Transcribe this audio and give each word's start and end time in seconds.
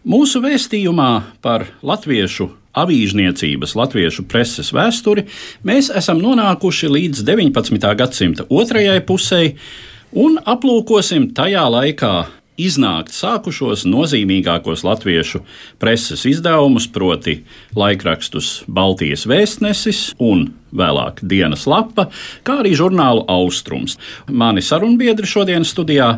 Mūsu 0.00 0.40
vēstījumā 0.40 1.10
par 1.44 1.66
latviešu 1.84 2.46
avīžniecības 2.80 3.74
latviešu 3.76 4.24
preses 4.30 4.70
vēsturi, 4.72 5.26
mēs 5.60 5.90
esam 5.92 6.22
nonākuši 6.24 6.88
līdz 6.88 7.20
19. 7.28 7.84
gadsimta 8.00 8.46
otrajai 8.48 9.02
pusē 9.04 9.42
un 10.16 10.38
aplūkosim 10.40 11.34
tajā 11.36 11.66
laikā 11.76 12.14
iznākt 12.56 13.12
sākušos 13.12 13.84
nozīmīgākos 13.92 14.86
latviešu 14.88 15.42
preses 15.82 16.24
izdevumus, 16.28 16.88
proti, 16.88 17.42
laikrakstus 17.76 18.62
Baltijas 18.72 19.26
vēstnesis 19.28 20.14
un 20.16 20.46
vēlāk 20.72 21.20
dienas 21.20 21.66
lapa, 21.68 22.08
kā 22.40 22.62
arī 22.64 22.72
žurnālu 22.78 23.26
Austrums. 23.28 23.98
Mani 24.32 24.64
sarunbiedri 24.64 25.28
šodienas 25.28 25.76
studijā 25.76 26.14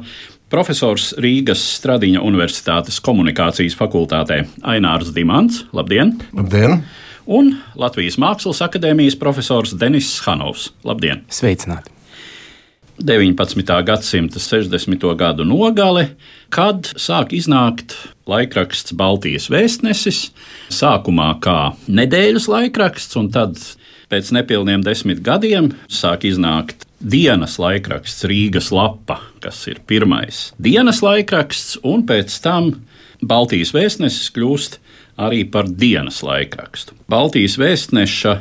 Profesors 0.52 1.14
Rīgas 1.16 1.62
Stradiņa 1.78 2.20
Universitātes 2.28 2.98
komunikācijas 3.00 3.72
fakultātē 3.78 4.42
Ainārs 4.68 5.08
Dimants. 5.16 5.62
Labdien! 5.72 6.18
Labdien! 6.36 6.82
Un 7.24 7.54
Latvijas 7.78 8.18
Mākslas 8.20 8.60
akadēmijas 8.66 9.16
profesors 9.16 9.72
Denis 9.80 10.10
Hanovs. 10.26 10.66
Labdien! 10.84 11.22
Sveicināti! 11.32 11.88
19. 13.00 13.64
gadsimta 13.88 14.42
60. 14.44 15.08
gadu 15.16 15.48
nogale, 15.48 16.10
kad 16.52 16.92
sāk 17.00 17.32
iznākt 17.32 17.96
laikraksts 18.28 18.92
Baltijas 18.92 19.48
vēstnesis, 19.48 20.26
sākumā 20.68 21.32
kā 21.40 21.58
nedēļas 21.88 22.52
laikraksts, 22.52 23.16
un 23.16 23.32
tad 23.32 23.56
pēc 24.12 24.34
nepilniem 24.36 24.84
desmit 24.84 25.24
gadiem 25.24 25.72
sāk 25.88 26.28
iznākt 26.28 26.84
dienas 27.02 27.58
laikraksts 27.60 28.26
Rīgas 28.30 28.70
lapa, 28.74 29.18
kas 29.42 29.60
ir 29.70 29.82
pirmais 29.86 30.50
dienas 30.62 31.02
laikraksts, 31.04 31.80
un 31.82 32.06
pēc 32.06 32.34
tam 32.44 32.72
Baltijas 33.22 33.74
vēstnesis 33.74 34.32
kļūst 34.34 34.78
arī 35.22 35.42
par 35.50 35.68
dienas 35.68 36.22
laikrakstu. 36.24 36.96
Baltijas 37.10 37.58
vēstneša 37.60 38.36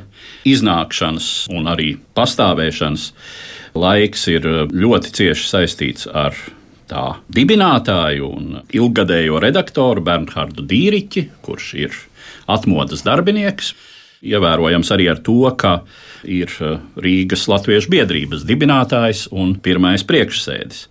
iznākšanas 0.48 1.28
un 1.53 1.70
arī 1.70 1.95
pastāvēšanas 2.18 3.12
laiks 3.78 4.28
ir 4.31 4.48
ļoti 4.72 5.14
cieši 5.20 5.48
saistīts 5.50 6.08
ar 6.08 6.38
tā 6.92 7.06
dibinātāju 7.31 8.28
un 8.28 8.62
ilgadējo 8.75 9.40
redaktoru 9.44 10.03
Bernhardu 10.03 10.66
Dīriķi, 10.68 11.28
kurš 11.46 11.73
ir 11.80 11.98
atmodas 12.52 13.06
darbinieks. 13.08 13.74
Ievērojams 14.22 14.91
arī 14.94 15.08
ar 15.09 15.22
to, 15.25 15.40
ka 15.58 15.81
ir 16.24 16.52
eh, 16.62 16.78
Rīgas 17.02 17.48
Latviešu 17.52 17.92
biedrības 17.94 18.46
dibinātājs 18.48 19.28
un 19.32 19.56
pirmais 19.64 20.06
priekšsēdis. 20.08 20.88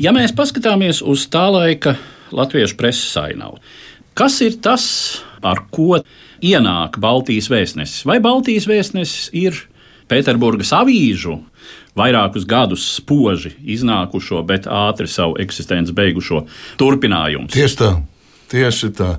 Ja 0.00 0.10
mēs 0.14 0.34
paskatāmies 0.34 1.02
uz 1.06 1.28
tā 1.30 1.46
laika 1.54 1.94
latviešu 2.34 2.74
preses 2.78 3.12
ainavu, 3.20 3.60
kas 4.18 4.40
ir 4.42 4.56
tas, 4.62 4.86
ar 5.44 5.62
ko 5.70 6.00
ienāk 6.42 6.98
Baltijas 7.02 7.50
vēstnesis? 7.52 8.02
Vai 8.08 8.18
Baltijas 8.24 8.66
vēstnesis 8.70 9.30
ir 9.36 9.60
Pēterburgas 10.10 10.72
avīžu 10.76 11.38
vairākus 11.96 12.44
gadus 12.48 12.84
spoži 12.98 13.54
iznākušo, 13.76 14.42
bet 14.46 14.66
ātri 14.66 15.06
savu 15.08 15.38
eksistenci 15.40 15.94
beigušo 15.96 16.42
turpinājumu? 16.80 17.48
Tieši 17.54 17.78
tā. 17.80 17.94
Tieši 18.54 18.90
tā. 18.94 19.14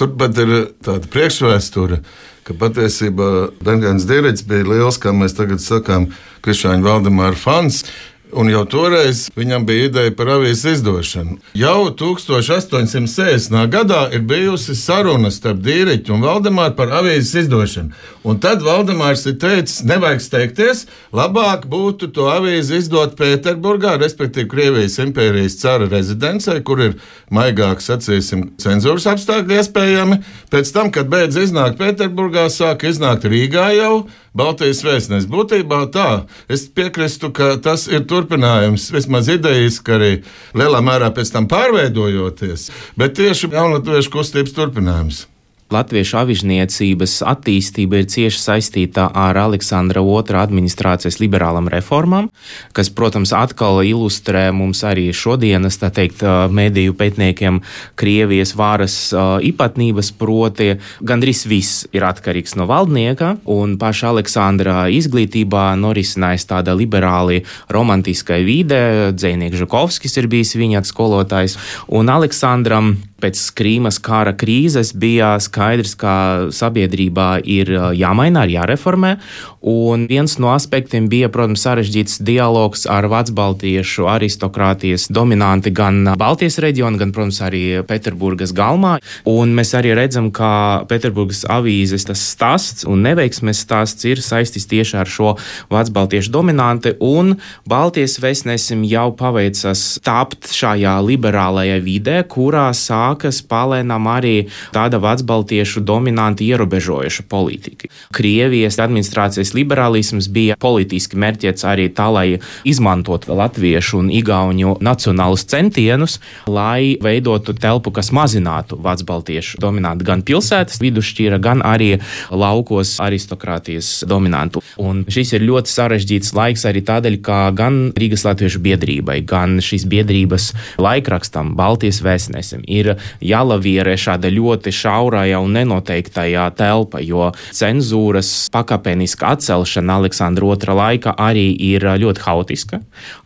Turpat 0.00 0.38
ir 0.40 0.52
tāda 0.82 1.10
priekšvēsture, 1.12 2.00
ka 2.50 2.58
patiesībā 2.58 3.30
Dārgājs 3.62 4.08
Dārgājs 4.08 4.42
bija 4.48 4.66
liels, 4.66 4.98
kā 4.98 5.14
mēs 5.14 5.36
tagad 5.38 5.62
sakām, 5.62 6.10
Krišāņa 6.42 6.82
Valdemāra 6.82 7.38
fans. 7.38 7.84
Un 8.32 8.50
jau 8.50 8.62
toreiz 8.68 9.24
viņam 9.34 9.64
bija 9.66 9.88
ideja 9.88 10.12
par 10.14 10.28
avīzes 10.36 10.76
izdošanu. 10.76 11.38
Jau 11.58 11.90
1860. 11.98 13.56
gadā 13.72 14.04
ir 14.14 14.22
bijusi 14.22 14.76
saruna 14.78 15.32
starp 15.34 15.58
Dīriķu 15.64 16.14
un 16.14 16.22
Valdemāru 16.22 16.76
par 16.78 16.92
avīzes 17.00 17.44
izdošanu. 17.44 17.90
Un 18.22 18.38
tad 18.42 18.62
Valdemārs 18.62 19.24
ir 19.26 19.38
teicis, 19.42 19.82
nevajag 19.88 20.22
steigties, 20.22 20.84
labāk 21.16 21.66
būtu 21.70 22.10
to 22.14 22.28
avīzi 22.30 22.78
izdot 22.78 23.16
Pēterburgā, 23.18 23.96
respektīvi 24.02 24.50
Krievijas 24.52 25.00
impērijas 25.02 25.58
cara 25.62 25.90
rezidencē, 25.90 26.60
kur 26.62 26.84
ir 26.84 26.96
maigāk, 27.34 27.82
sacīsim, 27.82 28.50
cenzūras 28.62 29.08
apstākļi 29.14 29.58
iespējami. 29.58 30.22
Pēc 30.52 30.74
tam, 30.76 30.94
kad 30.94 31.10
beidz 31.10 31.40
iznākt 31.48 31.80
Pēterburgā, 31.80 32.46
sāk 32.52 32.86
iznākt 32.90 33.26
Rīgā 33.26 33.70
jau 33.80 33.94
Baltijas 34.36 34.84
vēstnes. 34.86 35.26
Būtībā 35.30 35.80
tā, 35.94 36.26
es 36.52 36.68
piekrītu, 36.70 37.32
ka 37.34 37.56
tas 37.62 37.88
ir 37.90 38.06
turpinājums, 38.10 38.90
vismaz 38.94 39.30
idejiski 39.32 39.96
arī 39.96 40.12
lielā 40.54 40.82
mērā 40.86 41.10
pēc 41.14 41.34
tam 41.34 41.50
pārveidojoties, 41.50 42.70
bet 43.00 43.18
tieši 43.18 43.50
jaunatviešu 43.50 44.14
kustības 44.14 44.54
turpinājums. 44.54 45.24
Latviešu 45.70 46.16
avižniecības 46.18 47.20
attīstība 47.30 48.00
ir 48.00 48.08
cieši 48.10 48.40
saistīta 48.42 49.04
ar 49.14 49.38
Aleksandra 49.38 50.02
II 50.02 50.34
administrācijas 50.40 51.20
liberālam 51.22 51.68
reformām, 51.70 52.26
kas, 52.74 52.90
protams, 52.90 53.30
atkal 53.36 53.78
ilustrē 53.86 54.48
mums 54.50 54.82
arī 54.86 55.08
šodienas, 55.14 55.78
tā 55.78 55.92
teikt, 55.94 56.24
mediju 56.50 56.96
pētniekiem 56.98 57.60
Krievijas 58.00 58.56
varas 58.58 58.96
īpatnības, 59.14 60.10
proti. 60.18 60.72
Gandrīz 61.06 61.44
viss 61.46 61.86
ir 61.94 62.06
atkarīgs 62.08 62.56
no 62.58 62.66
valdnieka, 62.70 63.36
un 63.46 63.76
paša 63.78 64.10
Aleksandra 64.10 64.88
izglītībā 64.90 65.68
norisinājās 65.78 66.48
tāda 66.50 66.74
liberāli 66.74 67.44
romantiska 67.70 68.40
vide, 68.42 68.82
dzēnieks 69.14 69.62
Žakovskis 69.62 70.18
ir 70.18 70.26
bijis 70.34 70.56
viņa 70.58 70.82
skolotājs, 70.90 71.56
un 71.94 72.10
Aleksandram 72.10 72.96
pēc 73.20 73.40
Krīmas 73.56 74.00
kara 74.02 74.32
krīzes 74.36 74.94
bija 74.96 75.34
skaidrs, 75.42 75.94
ka 76.00 76.14
sabiedrībā 76.54 77.40
ir 77.44 77.72
jāmaina, 77.96 78.46
ir 78.46 78.56
jāreformē. 78.58 79.16
Un 79.60 80.06
viens 80.08 80.38
no 80.40 80.54
aspektiem 80.54 81.10
bija, 81.12 81.28
protams, 81.28 81.60
sarežģīts 81.66 82.22
dialogs 82.24 82.86
ar 82.88 83.04
Vācu-Baltiešu 83.12 84.06
aristokrātijas 84.08 85.10
dominanti 85.12 85.72
gan 85.76 86.14
Baltijas 86.20 86.56
reģionā, 86.64 86.96
gan, 87.02 87.12
protams, 87.12 87.42
arī 87.44 87.64
Pēterburgas 87.84 88.54
galmā. 88.56 88.96
Un 89.28 89.52
mēs 89.56 89.74
arī 89.76 89.92
redzam, 89.98 90.30
ka 90.32 90.86
Pēterburgas 90.88 91.44
avīzes 91.52 92.08
tas 92.08 92.22
stāsts 92.32 92.86
un 92.88 93.04
neveiksmes 93.04 93.60
stāsts 93.66 94.08
ir 94.08 94.24
saistīts 94.24 94.68
tieši 94.70 94.96
ar 95.02 95.10
šo 95.10 95.34
Vācu-Baltiešu 95.72 96.32
dominanti. 96.32 96.94
Un 97.04 97.36
Baltijas 97.68 98.16
vēstnesim 98.22 98.86
jau 98.88 99.10
paveicas 99.18 99.98
tapt 100.06 100.48
šajā 100.56 100.96
liberālajā 101.04 101.76
vidē, 101.84 102.22
kurā 102.24 102.70
sāk 102.76 103.09
sākas 103.10 103.40
palēnām 103.42 104.06
arī 104.06 104.48
tāda 104.74 105.00
vecbaltiešu 105.02 105.82
dominanti 105.82 106.46
ierobežojuša 106.50 107.26
politika. 107.28 107.88
Krievijas 108.14 108.78
administrācijas 108.78 109.54
liberālisms 109.54 110.28
bija 110.30 110.56
politiski 110.56 111.16
mērķēts 111.16 111.66
arī 111.66 111.88
tā, 111.90 112.08
lai 112.10 112.38
izmantotu 112.64 113.34
latviešu 113.34 113.98
un 114.00 114.10
igauņu 114.10 114.78
nacionālus 114.80 115.44
centienus, 115.50 116.18
lai 116.46 116.96
veidotu 117.02 117.54
telpu, 117.54 117.90
kas 117.90 118.12
mazinātu 118.12 118.78
vecbaltiešu 118.80 119.60
dominantu 119.60 120.06
gan 120.06 120.22
pilsētas 120.22 120.80
vidusšķīra, 120.80 121.40
gan 121.42 121.64
arī 121.66 121.98
laukos 122.30 122.98
aristokrātijas 123.02 124.04
dominantu. 124.06 124.62
Un 124.80 125.04
šis 125.10 125.34
ir 125.36 125.46
ļoti 125.48 125.72
sarežģīts 125.72 126.34
laiks 126.36 126.66
arī 126.68 126.84
tādēļ, 126.86 127.18
ka 127.24 127.40
gan 127.56 127.80
Rīgas 127.98 128.24
Latviešu 128.28 128.62
biedrībai, 128.62 129.20
gan 129.26 129.58
šīs 129.64 129.86
biedrības 129.90 130.52
laikrakstam, 130.80 131.54
Baltijas 131.58 132.00
vēstnesim 132.04 132.62
ir 132.70 132.94
jālavierē 133.24 133.96
šāda 134.00 134.30
ļoti 134.32 134.72
šaurajā 134.74 135.40
un 135.42 135.56
nenoteiktajā 135.58 136.46
telpa, 136.58 137.02
jo 137.04 137.30
cenzūras 137.56 138.50
pakāpeniska 138.54 139.34
atcelšana 139.34 140.00
Aleksandra 140.00 140.54
II 140.56 140.76
laika 140.76 141.14
arī 141.20 141.50
ir 141.70 141.84
ļoti 142.00 142.24
haotiska, 142.24 142.80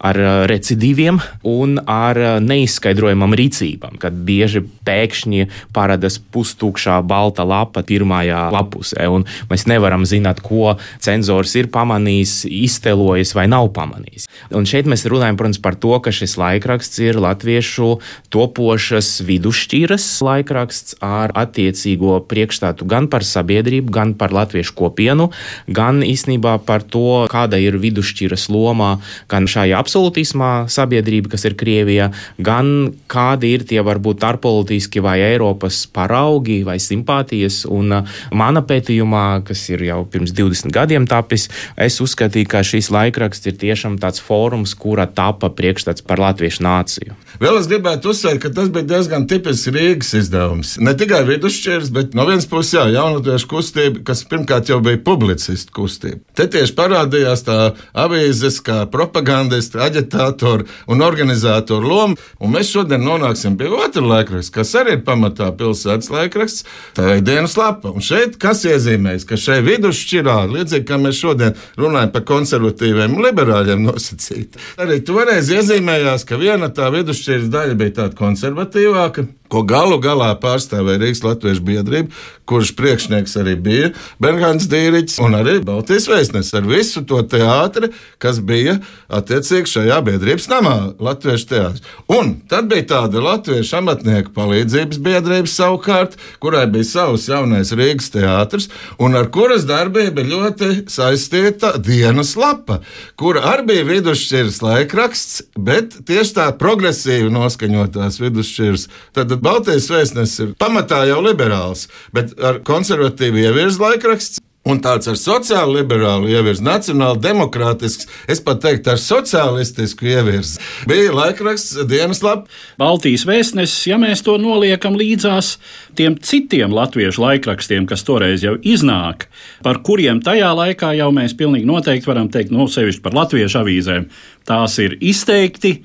ar 0.05 0.19
recidīviem 0.51 1.21
un 1.49 1.79
ar 1.91 2.19
neizskaidrojamam 2.43 3.37
rīcībām, 3.39 3.99
kad 4.03 4.17
bieži 4.27 4.65
pēkšņi 4.87 5.49
parādās 5.75 6.19
pustūkšā 6.35 7.01
balta 7.07 7.47
lapa 7.47 7.85
pirmajā 7.87 8.49
lapusē, 8.55 9.09
un 9.13 9.27
mēs 9.51 9.67
nevaram 9.71 10.07
zināt, 10.09 10.43
ko 10.45 10.77
cenzors 11.05 11.55
ir 11.59 11.71
pamanījis, 11.75 12.45
iztelojis 12.49 13.35
vai 13.37 13.47
nav 13.51 13.71
pamanījis. 13.77 14.29
Un 14.55 14.69
šeit 14.69 14.89
mēs 14.91 15.07
runājam, 15.11 15.39
protams, 15.41 15.61
par 15.63 15.79
to, 15.81 15.95
ka 16.03 16.13
šis 16.15 16.37
laikraksts 16.41 17.01
ir 17.05 17.21
latviešu 17.23 17.91
topošas 18.35 19.19
vidusšķiras 19.65 20.23
laikraksts 20.23 20.97
ar 21.01 21.33
attiecīgo 21.35 22.21
priekšstātu 22.29 22.87
gan 22.87 23.09
par 23.09 23.25
sabiedrību, 23.25 23.91
gan 23.91 24.15
par 24.15 24.33
latviešu 24.33 24.75
kopienu, 24.75 25.31
gan 25.69 26.03
īstenībā 26.03 26.65
par 26.67 26.83
to, 26.83 27.27
kāda 27.31 27.57
ir 27.59 27.79
vidusšķiras 27.79 28.49
loma 28.51 29.01
gan 29.29 29.47
šajā 29.47 29.79
absolūtismā 29.79 30.69
sabiedrība, 30.69 31.31
kas 31.33 31.45
ir 31.45 31.57
Krievija, 31.57 32.13
gan 32.39 32.93
kādi 33.09 33.55
ir 33.55 33.65
tie 33.65 33.81
varbūt 33.81 34.25
ārpolitiski 34.25 35.01
vai 35.01 35.21
Eiropas 35.25 35.87
paraugi 35.87 36.63
vai 36.65 36.77
simpātijas. 36.79 37.65
Un 37.65 37.93
uh, 37.93 38.05
mana 38.33 38.63
pētījumā, 38.63 39.45
kas 39.47 39.69
ir 39.71 39.85
jau 39.89 40.05
pirms 40.05 40.35
20 40.35 40.73
gadiem 40.75 41.09
tapis, 41.09 41.49
es 41.77 42.01
uzskatīju, 42.05 42.49
ka 42.51 42.65
šīs 42.65 42.91
laikraksts 42.93 43.49
ir 43.49 43.59
tiešām 43.61 43.99
tāds 44.03 44.21
fórums, 44.21 44.75
kura 44.77 45.07
tapa 45.07 45.51
priekšstats 45.51 46.05
par 46.05 46.21
latviešu 46.21 46.65
nāciju. 46.65 47.17
Vēl 47.43 47.59
es 47.59 47.67
gribētu 47.67 48.13
uzsvērt, 48.13 48.39
ka 48.45 48.51
tas 48.55 48.69
bija 48.71 48.87
diezgan 48.93 49.25
tipisks 49.31 49.54
Rīgas 49.75 50.13
izdevums. 50.19 50.75
Ne 50.83 50.95
tikai 50.99 51.23
vidusšķirs, 51.29 51.91
bet 51.95 52.15
no 52.17 52.27
vienas 52.29 52.47
puses, 52.51 52.75
jā, 52.77 52.85
jaunatviešu 52.95 53.49
kustība, 53.51 54.03
kas 54.07 54.25
pirmkārt 54.31 54.71
jau 54.71 54.81
bija 54.85 55.01
publicistu 55.05 55.75
kustība. 55.75 56.21
Te 56.37 56.47
tieši 56.51 56.75
parādījās 56.79 57.45
tā 57.47 57.59
avīzes, 58.05 58.61
kā 58.65 58.85
propagandisti, 58.91 59.81
aģitātori 59.83 60.69
un 60.91 61.05
organizatori 61.05 61.91
loma, 61.91 62.19
un 62.39 62.55
mēs 62.55 62.73
šodien 62.75 63.05
nonāksim 63.05 63.59
pie 63.61 63.71
otra 63.73 64.05
laikraksta, 64.05 64.61
kas 64.61 64.75
arī 64.81 64.99
ir 64.99 65.05
pamatā 65.07 65.51
pilsētas 65.59 66.11
laikraksts, 66.15 66.67
tā 66.97 67.17
ir 67.19 67.25
dienas 67.27 67.57
lapa. 67.61 67.93
Un 67.95 68.05
šeit 68.05 68.39
kas 68.41 68.65
iezīmējas, 68.69 69.27
ka 69.29 69.39
šeit 69.41 69.65
vidusšķirā, 69.67 70.39
līdzīgi 70.51 70.89
kā 70.89 70.99
mēs 71.01 71.21
šodien 71.21 71.55
runājam 71.81 72.13
par 72.15 72.27
konservatīviem 72.29 73.17
un 73.17 73.25
liberāļiem 73.29 73.85
nosacīt, 73.87 74.59
arī 74.81 75.01
toreiz 75.07 75.51
iezīmējās, 75.55 76.27
ka 76.29 76.39
viena 76.41 76.71
tā 76.75 76.91
vidusšķiras 76.95 77.51
daļa 77.53 77.79
bija 77.81 77.97
tāda 78.01 78.19
konservatīvāka, 78.19 79.27
ko 79.53 79.63
galu 79.69 79.99
galā 80.03 80.33
pārstāvēja 80.41 81.03
Rīgas 81.03 81.23
Latvijas 81.25 81.61
biedrība, 81.65 82.13
kurš 82.49 82.75
priekšnieks 82.77 83.37
arī 83.41 83.55
bija 83.61 83.91
Bernhāns 84.23 84.67
Dīriķis 84.69 85.21
un 85.25 85.37
arī 85.39 85.59
Baltijas 85.65 86.09
vēstnesis 86.11 86.57
ar 86.59 86.67
visu 86.69 87.05
to 87.09 87.21
teātri, 87.29 87.91
kas 88.21 88.41
bija 88.45 88.79
attiecīgi 89.13 89.71
šajā 89.71 90.01
biedrības 90.09 90.49
namā, 90.53 90.75
Latviešu 91.01 91.49
teātris. 91.53 91.85
Un 92.13 92.35
tad 92.51 92.69
bija 92.73 92.89
tāda 92.95 93.23
Latviešu 93.25 93.79
amatnieku 93.81 94.35
palīdzības 94.37 95.01
biedrība 95.05 95.51
savukārt, 95.51 96.19
kurai 96.43 96.67
bija 96.73 96.89
savs 96.91 97.29
jaunais 97.31 97.73
Rīgas 97.77 98.11
teātris, 98.15 98.69
un 99.01 99.17
ar 99.19 99.31
kuras 99.35 99.65
darbību 99.69 100.27
ļoti 100.29 100.71
saistīta 100.93 101.75
dienas 101.81 102.35
lapa, 102.41 102.81
kura 103.21 103.45
arī 103.55 103.69
bija 103.71 103.89
vidusšķiras 103.89 104.61
laikraksts, 104.65 105.43
bet 105.57 105.97
tieši 106.09 106.37
tā 106.37 106.51
progresīvi 106.61 107.33
noskaņotās 107.33 108.21
vidusšķiras. 108.21 108.89
Tad 109.17 109.34
Baltijas 109.43 109.91
vēstnesis 109.93 110.41
ir 110.45 110.57
pamatā 110.61 111.05
jau 111.09 111.21
liberāls, 111.25 111.89
bet 112.15 112.35
ar 112.39 112.63
konservatīvu 112.67 113.47
ievirzi 113.47 113.83
laikraksts. 113.83 114.43
Un 114.65 114.79
tāds 114.81 115.05
ar 115.11 115.19
sociāli 115.21 115.83
liberālu 115.83 116.31
ievirzi, 116.33 116.65
nacionāli 116.65 117.21
demokrātisks, 117.21 118.07
es 118.33 118.41
pat 118.41 118.63
teiktu, 118.65 118.95
ar 118.95 119.01
sociālistisku 119.03 120.09
ievirzi. 120.09 120.57
Bija 120.89 121.13
laikraksts 121.13 121.83
dienas 121.85 122.23
lapa. 122.25 122.49
Baltijas 122.81 123.27
vēstnesis, 123.29 123.83
ja 123.91 123.99
mēs 124.01 124.25
to 124.25 124.39
noliekam 124.41 124.97
līdzās 124.97 125.59
tiem 126.01 126.17
citiem 126.17 126.73
latviešu 126.73 127.21
laikrakstiem, 127.27 127.85
kas 127.91 128.07
toreiz 128.09 128.47
jau 128.47 128.57
iznāk, 128.65 129.29
par 129.67 129.83
kuriem 129.85 130.25
tajā 130.25 130.55
laikā 130.57 130.95
jau 130.97 131.11
mēs 131.13 131.37
pilnīgi 131.37 131.69
noteikti 131.69 132.09
varam 132.09 132.33
teikt, 132.33 132.55
no 132.55 132.65
nu, 132.65 132.73
sevišķi 132.73 133.05
par 133.05 133.21
latviešu 133.21 133.61
avīzēm, 133.61 134.09
tās 134.49 134.81
ir 134.81 134.97
izteikti 135.05 135.77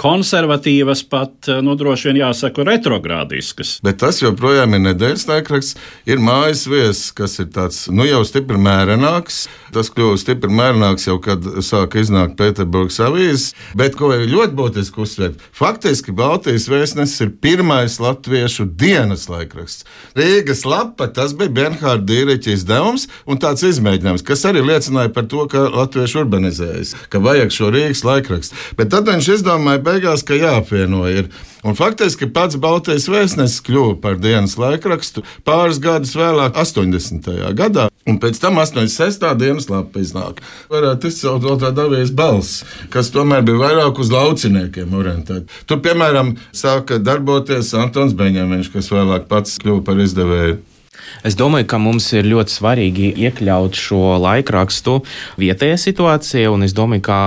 konservatīvas, 0.00 1.04
pat 1.10 1.48
eh, 1.48 1.60
nu, 1.64 1.76
droši 1.78 2.10
vien 2.10 2.20
jāsaka, 2.24 2.66
retrogrādiskas. 2.66 3.76
Bet 3.84 4.00
tas 4.02 4.20
joprojām 4.22 4.76
ir 4.76 4.84
nedēļas 4.88 5.26
laikraksts, 5.30 5.78
ir 6.10 6.22
mājas 6.22 6.66
viesis, 6.70 7.10
kas 7.16 7.38
ir 7.42 7.50
tāds 7.54 7.84
nu, 7.92 8.06
jau 8.08 8.22
stipri 8.26 8.58
mērenāks. 8.60 9.44
Tas 9.74 9.88
kļuva 9.90 10.18
stipri 10.20 10.52
mērenāks 10.54 11.08
jau, 11.08 11.16
kad 11.22 11.42
sāka 11.66 11.98
iznākt 11.98 12.36
Pēterburgas 12.38 13.00
avīzes. 13.02 13.48
Bet 13.78 13.96
ko 13.98 14.12
ir 14.14 14.28
ļoti 14.30 14.54
būtiski 14.54 15.00
uzsvērt, 15.02 15.40
faktiski 15.56 16.14
Baltijas 16.14 16.68
vēstnesis 16.70 17.24
ir 17.24 17.32
pirmais 17.42 17.96
latviešu 18.02 18.68
dienas 18.70 19.26
laikraksts. 19.32 19.82
Rīgas 20.14 20.62
lapa 20.68 21.08
tas 21.10 21.34
bija 21.34 21.50
Bernhārda 21.56 22.06
Dīriķa 22.12 22.54
izdevums 22.54 23.08
un 23.26 23.40
tāds 23.42 23.66
izmēģinājums, 23.66 24.22
kas 24.26 24.46
arī 24.46 24.62
liecināja 24.62 25.10
par 25.16 25.26
to, 25.32 25.48
ka 25.50 25.66
latvieši 25.74 26.20
urbanizējas, 26.22 26.94
ka 27.10 27.22
vajag 27.24 27.50
šo 27.54 27.72
Rīgas 27.74 28.04
laikrakstu. 28.06 28.60
Bet 28.78 28.94
tad 28.94 29.10
viņš 29.10 29.32
izdomāja 29.40 29.82
beigās, 29.82 30.22
ka 30.22 30.38
jāapvieno 30.38 31.02
ir. 31.10 31.32
Un 31.64 31.72
faktiski 31.72 32.26
pats 32.28 32.58
Baltijas 32.60 33.06
vēstnesis 33.08 33.62
kļuva 33.64 33.94
par 34.02 34.18
dienas 34.20 34.58
laikrakstu 34.60 35.22
pāris 35.48 35.78
gadus 35.80 36.12
vēlāk, 36.12 36.58
80. 36.60 37.30
gadā. 37.56 37.86
Un 38.04 38.18
pēc 38.20 38.36
tam 38.42 38.60
86. 38.60 39.24
dienas 39.40 39.70
lapa 39.72 40.02
iznāk. 40.02 40.42
Varētu 40.68 41.08
izcelt 41.08 41.46
vēl 41.46 41.56
tādu 41.62 41.86
avijas 41.86 42.12
balsi, 42.12 42.68
kas 42.92 43.08
tomēr 43.14 43.46
bija 43.48 43.62
vairāk 43.62 44.02
uz 44.04 44.12
lauciniekiem 44.12 44.92
orientēta. 44.92 45.48
Tur, 45.64 45.80
piemēram, 45.86 46.34
sāka 46.52 47.00
darboties 47.00 47.72
Antons 47.80 48.12
Beņēmiņš, 48.18 48.72
kas 48.76 48.92
vēlāk 48.92 49.24
pats 49.32 49.56
kļuva 49.64 49.86
par 49.88 50.04
izdevēju. 50.04 50.60
Es 51.22 51.38
domāju, 51.38 51.68
ka 51.70 51.78
mums 51.78 52.10
ir 52.16 52.26
ļoti 52.26 52.56
svarīgi 52.56 53.12
iekļaut 53.28 53.78
šo 53.78 54.16
laikrakstu 54.24 54.98
vietējā 55.40 55.78
situācijā, 55.86 56.50
un 56.50 56.66
es 56.66 56.74
domāju, 56.76 57.06
ka 57.06 57.18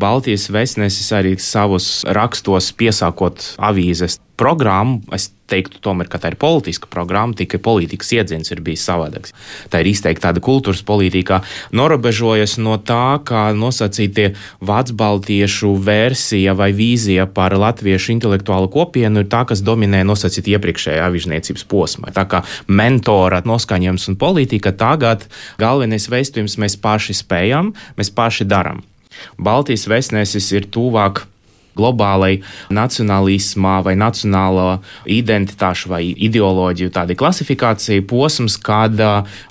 Baltijas 0.00 0.48
vēstnesis 0.54 1.12
arī 1.16 1.36
savus 1.42 2.02
rakstos 2.08 2.72
piesākot 2.78 3.54
avīzes 3.58 4.20
programmu. 4.40 5.02
Es 5.14 5.33
teiktu, 5.50 5.80
tomēr, 5.84 6.08
ka 6.08 6.20
tā 6.20 6.32
ir 6.32 6.38
politiska 6.40 6.88
programma, 6.90 7.36
tikai 7.36 7.60
politikas 7.62 8.12
iedziens 8.16 8.52
ir 8.52 8.62
bijis 8.64 8.84
savādāks. 8.88 9.34
Tā 9.72 9.82
ir 9.82 9.90
izteikti 9.90 10.24
tāda 10.24 10.42
kultūras 10.44 10.80
politika, 10.86 11.42
norobežojas 11.76 12.56
no 12.62 12.78
tā, 12.80 13.18
kā 13.26 13.46
nosacītie 13.56 14.30
vācu-baltiešu 14.64 15.74
versija 15.84 16.56
vai 16.56 16.70
vīzija 16.76 17.26
par 17.34 17.56
latviešu 17.60 18.14
intelektuālu 18.16 18.70
kopienu 18.72 19.24
ir 19.24 19.28
tā, 19.32 19.44
kas 19.48 19.64
dominē 19.64 20.04
nosacīt 20.08 20.48
iepriekšējā 20.54 21.04
avižniecības 21.10 21.68
posmā. 21.68 22.14
Tā 22.16 22.26
kā 22.30 22.44
mentora 22.66 23.42
noskaņojums 23.44 24.08
un 24.12 24.18
politika 24.20 24.72
tagad 24.72 25.28
galvenais 25.60 26.08
veistījums 26.10 26.58
mēs 26.60 26.78
paši 26.80 27.20
spējam, 27.20 27.74
mēs 27.98 28.12
paši 28.14 28.48
darām. 28.48 28.82
Baltijas 29.38 29.86
vēstnesis 29.90 30.50
ir 30.56 30.66
tuvāk 30.74 31.24
globālai 31.76 32.38
nacionālismā 32.74 33.80
vai 33.86 33.94
nacionālo 33.98 34.80
identitāšu 35.10 35.90
vai 35.92 36.02
ideoloģiju 36.12 36.92
tāda 36.94 37.16
klasifikācija 37.18 38.04
posms, 38.08 38.56
kad 38.62 38.98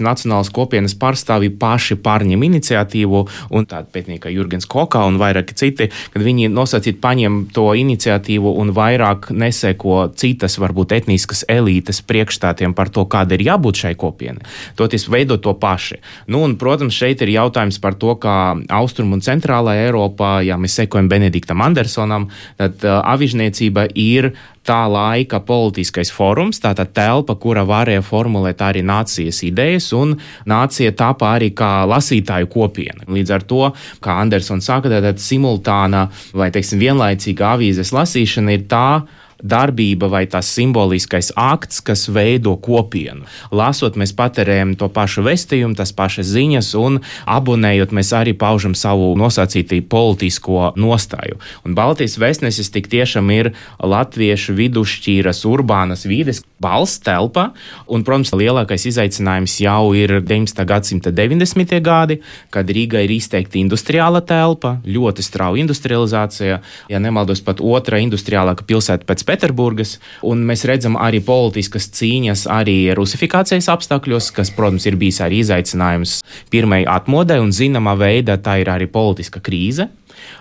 nacionālas 0.03 0.51
kopienas 0.53 0.95
pārstāvji 0.99 1.53
paši 1.59 1.97
pārņem 2.03 2.45
iniciatīvu, 2.49 3.23
un 3.53 3.67
tāda 3.69 3.89
pētnieka 3.93 4.31
Jurgens 4.33 4.67
Koka 4.69 5.03
un 5.07 5.19
vairāki 5.21 5.57
citi, 5.59 5.89
kad 6.13 6.25
viņi 6.25 6.49
nosacīt 6.53 6.99
paņem 7.03 7.43
to 7.55 7.69
iniciatīvu 7.79 8.55
un 8.61 8.73
vairāk 8.75 9.31
neseko 9.35 10.07
citas, 10.19 10.57
varbūt 10.61 10.95
etniskas 10.99 11.43
elītes 11.51 12.01
priekšstātiem 12.07 12.75
par 12.77 12.91
to, 12.93 13.05
kāda 13.09 13.37
ir 13.37 13.45
jābūt 13.49 13.83
šai 13.85 13.93
kopienai. 13.99 14.45
Toties 14.79 15.07
veido 15.11 15.37
to 15.41 15.55
paši. 15.59 15.99
Nu, 16.31 16.43
un, 16.45 16.55
protams, 16.59 16.95
šeit 16.95 17.23
ir 17.25 17.33
jautājums 17.35 17.79
par 17.83 17.97
to, 17.99 18.15
kā 18.21 18.55
Austrum 18.73 19.13
un 19.15 19.23
Centrālā 19.23 19.75
Eiropā, 19.85 20.35
ja 20.45 20.57
mēs 20.61 20.77
sekojam 20.79 21.09
Benediktam 21.11 21.63
Andersonam, 21.65 22.12
Vatikānam, 22.13 22.29
tad 22.57 22.83
uh, 22.85 23.01
avižniecība 23.03 23.87
ir 23.95 24.33
tā 24.63 24.85
laika 24.87 25.41
politiskais 25.43 26.11
forums, 26.11 26.61
tātad 26.63 26.93
telpa, 26.95 27.35
kura 27.35 27.65
varēja 27.67 28.01
formulēt 28.01 28.61
arī 28.61 28.83
nācijas 28.83 29.43
idejas, 29.43 29.91
un 29.93 30.15
nācija 30.47 30.93
tāpā 30.95 31.35
arī 31.37 31.51
kā 31.51 31.83
lasītāju 31.85 32.47
kopiena. 32.47 33.03
Līdz 33.07 33.33
ar 33.35 33.43
to, 33.43 33.73
kā 33.99 34.21
Andersons 34.21 34.65
saka, 34.65 34.89
tad 34.89 35.19
simultāna 35.19 36.07
vai, 36.33 36.49
teiksim, 36.51 36.79
vienlaicīga 36.79 37.57
avīzes 37.57 37.91
lasīšana 37.91 38.55
ir 38.55 38.63
tā, 38.71 39.03
darbība 39.43 40.09
vai 40.11 40.23
tas 40.31 40.47
simboliskais 40.55 41.31
akts, 41.35 41.81
kas 41.85 42.07
veido 42.11 42.55
kopienu. 42.63 43.27
Lasot, 43.51 43.97
mēs 43.99 44.15
patērējam 44.17 44.73
to 44.79 44.89
pašu 44.93 45.25
vestījumu, 45.27 45.75
tas 45.77 45.93
pašas 45.95 46.31
ziņas, 46.31 46.73
un 46.79 47.01
abonējot, 47.29 47.93
mēs 47.95 48.13
arī 48.15 48.33
paužam 48.37 48.75
savu 48.77 49.11
nosacītību 49.19 49.89
politisko 49.91 50.71
nostāju. 50.79 51.39
Un 51.67 51.75
Baltijas 51.77 52.17
vēstnesis 52.21 52.71
tik 52.73 52.89
tiešām 52.91 53.29
ir 53.35 53.53
latviešu 53.83 54.55
vidusšķīras 54.57 55.43
urbānas 55.49 56.07
vides 56.09 56.43
balss 56.63 57.01
telpa, 57.03 57.49
un, 57.91 58.05
protams, 58.07 58.31
lielākais 58.37 58.87
izaicinājums 58.89 59.57
jau 59.63 59.91
ir 59.97 60.17
19. 60.21 60.63
gadsimta 60.69 61.11
90. 61.13 61.79
gadi, 61.83 62.19
kad 62.53 62.69
Rīga 62.71 63.03
ir 63.03 63.13
izteikti 63.15 63.61
industriāla 63.63 64.23
telpa, 64.25 64.77
ļoti 64.87 65.25
strauja 65.25 65.63
industrializācija, 65.63 66.59
ja 66.91 67.01
nemaldos, 67.03 67.43
pat 67.45 67.61
otrā 67.63 67.99
industriālākā 68.03 68.65
pilsēta 68.69 69.07
pēc 69.09 69.25
Pēterburgas, 69.27 69.97
un 70.25 70.45
mēs 70.47 70.65
redzam 70.69 70.97
arī 70.99 71.21
politiskas 71.23 71.89
cīņas 71.97 72.47
arī 72.51 72.77
rusifikācijas 72.97 73.69
apstākļos, 73.73 74.31
kas, 74.35 74.53
protams, 74.55 74.87
ir 74.89 74.99
bijis 74.99 75.21
arī 75.25 75.43
izaicinājums 75.43 76.21
pirmai 76.53 76.83
atmodai, 76.89 77.41
un 77.43 77.53
zināmā 77.55 77.97
veidā 77.99 78.39
tā 78.41 78.59
ir 78.63 78.71
arī 78.73 78.89
politiska 78.91 79.43
krīze. 79.43 79.89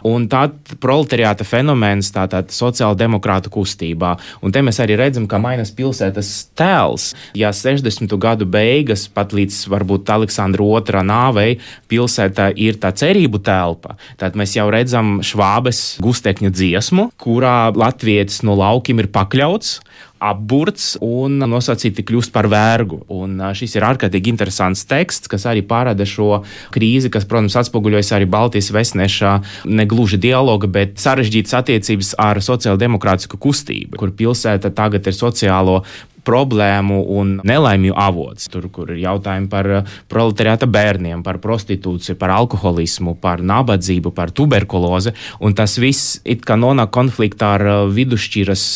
Un 0.09 0.27
tad 0.31 0.57
proletariāta 0.83 1.47
fenomens, 1.47 2.11
tātad 2.15 2.51
sociāla 2.55 2.97
demokrāta 2.99 3.51
kustībā. 3.53 4.15
Un 4.43 4.55
te 4.55 4.63
mēs 4.65 4.81
arī 4.83 4.97
redzam, 4.99 5.29
ka 5.31 5.41
mainās 5.43 5.73
pilsētas 5.77 6.31
tēls. 6.59 7.13
Ja 7.39 7.53
60. 7.55 8.11
gadu 8.23 8.47
beigas, 8.49 9.07
pat 9.13 9.35
līdz 9.37 9.65
varbūt 9.73 10.11
Aleksandra 10.13 10.63
II 10.63 11.05
nāvei, 11.07 11.59
pilsēta 11.91 12.51
ir 12.57 12.79
tā 12.83 12.93
cerību 12.97 13.43
telpa, 13.45 13.97
tad 14.21 14.37
mēs 14.39 14.57
jau 14.57 14.69
redzam 14.73 15.21
švābes 15.25 15.99
gustekņa 16.03 16.53
dziesmu, 16.55 17.11
kurā 17.21 17.73
latvietis 17.75 18.43
no 18.47 18.57
laukiem 18.59 19.03
ir 19.03 19.11
pakļauts 19.13 19.79
apburts 20.23 20.95
un 21.03 21.41
nosacīti 21.51 22.05
kļūst 22.07 22.33
par 22.35 22.49
vergu. 22.53 23.01
Un 23.13 23.41
šis 23.59 23.77
ir 23.77 23.87
ārkārtīgi 23.89 24.33
interesants 24.33 24.85
teksts, 24.89 25.31
kas 25.31 25.47
arī 25.51 25.65
parāda 25.67 26.07
šo 26.09 26.43
krīzi, 26.75 27.11
kas, 27.13 27.27
protams, 27.29 27.59
atspoguļojas 27.59 28.13
arī 28.17 28.29
Baltijas 28.31 28.71
vesneša 28.75 29.35
negluži 29.67 30.21
dialoga, 30.23 30.71
bet 30.71 30.97
sarežģītas 31.03 31.59
attiecības 31.63 32.15
ar 32.23 32.43
sociāldemokrātisku 32.45 33.41
kustību, 33.43 33.99
kur 34.01 34.15
pilsēta 34.17 34.73
tagad 34.75 35.11
ir 35.11 35.19
sociālo 35.19 35.83
problēmu 36.27 37.01
un 37.17 37.35
nelaimju 37.47 37.97
avots. 37.99 38.49
Tur, 38.53 38.69
kur 38.73 38.93
ir 38.95 39.03
jautājumi 39.05 39.49
par 39.53 39.69
uh, 39.71 39.95
proletariāta 40.13 40.69
bērniem, 40.71 41.23
par 41.27 41.41
prostitūciju, 41.43 42.19
par 42.21 42.35
alkoholismu, 42.37 43.17
par 43.23 43.43
nabadzību, 43.45 44.15
par 44.17 44.35
tuberkulozi. 44.35 45.15
Tas 45.57 45.77
viss 45.79 46.21
it 46.25 46.45
kā 46.47 46.57
nonāk 46.59 46.93
konfliktā 46.95 47.55
ar 47.59 47.67
uh, 47.69 47.81
vidusšķiras 47.93 48.67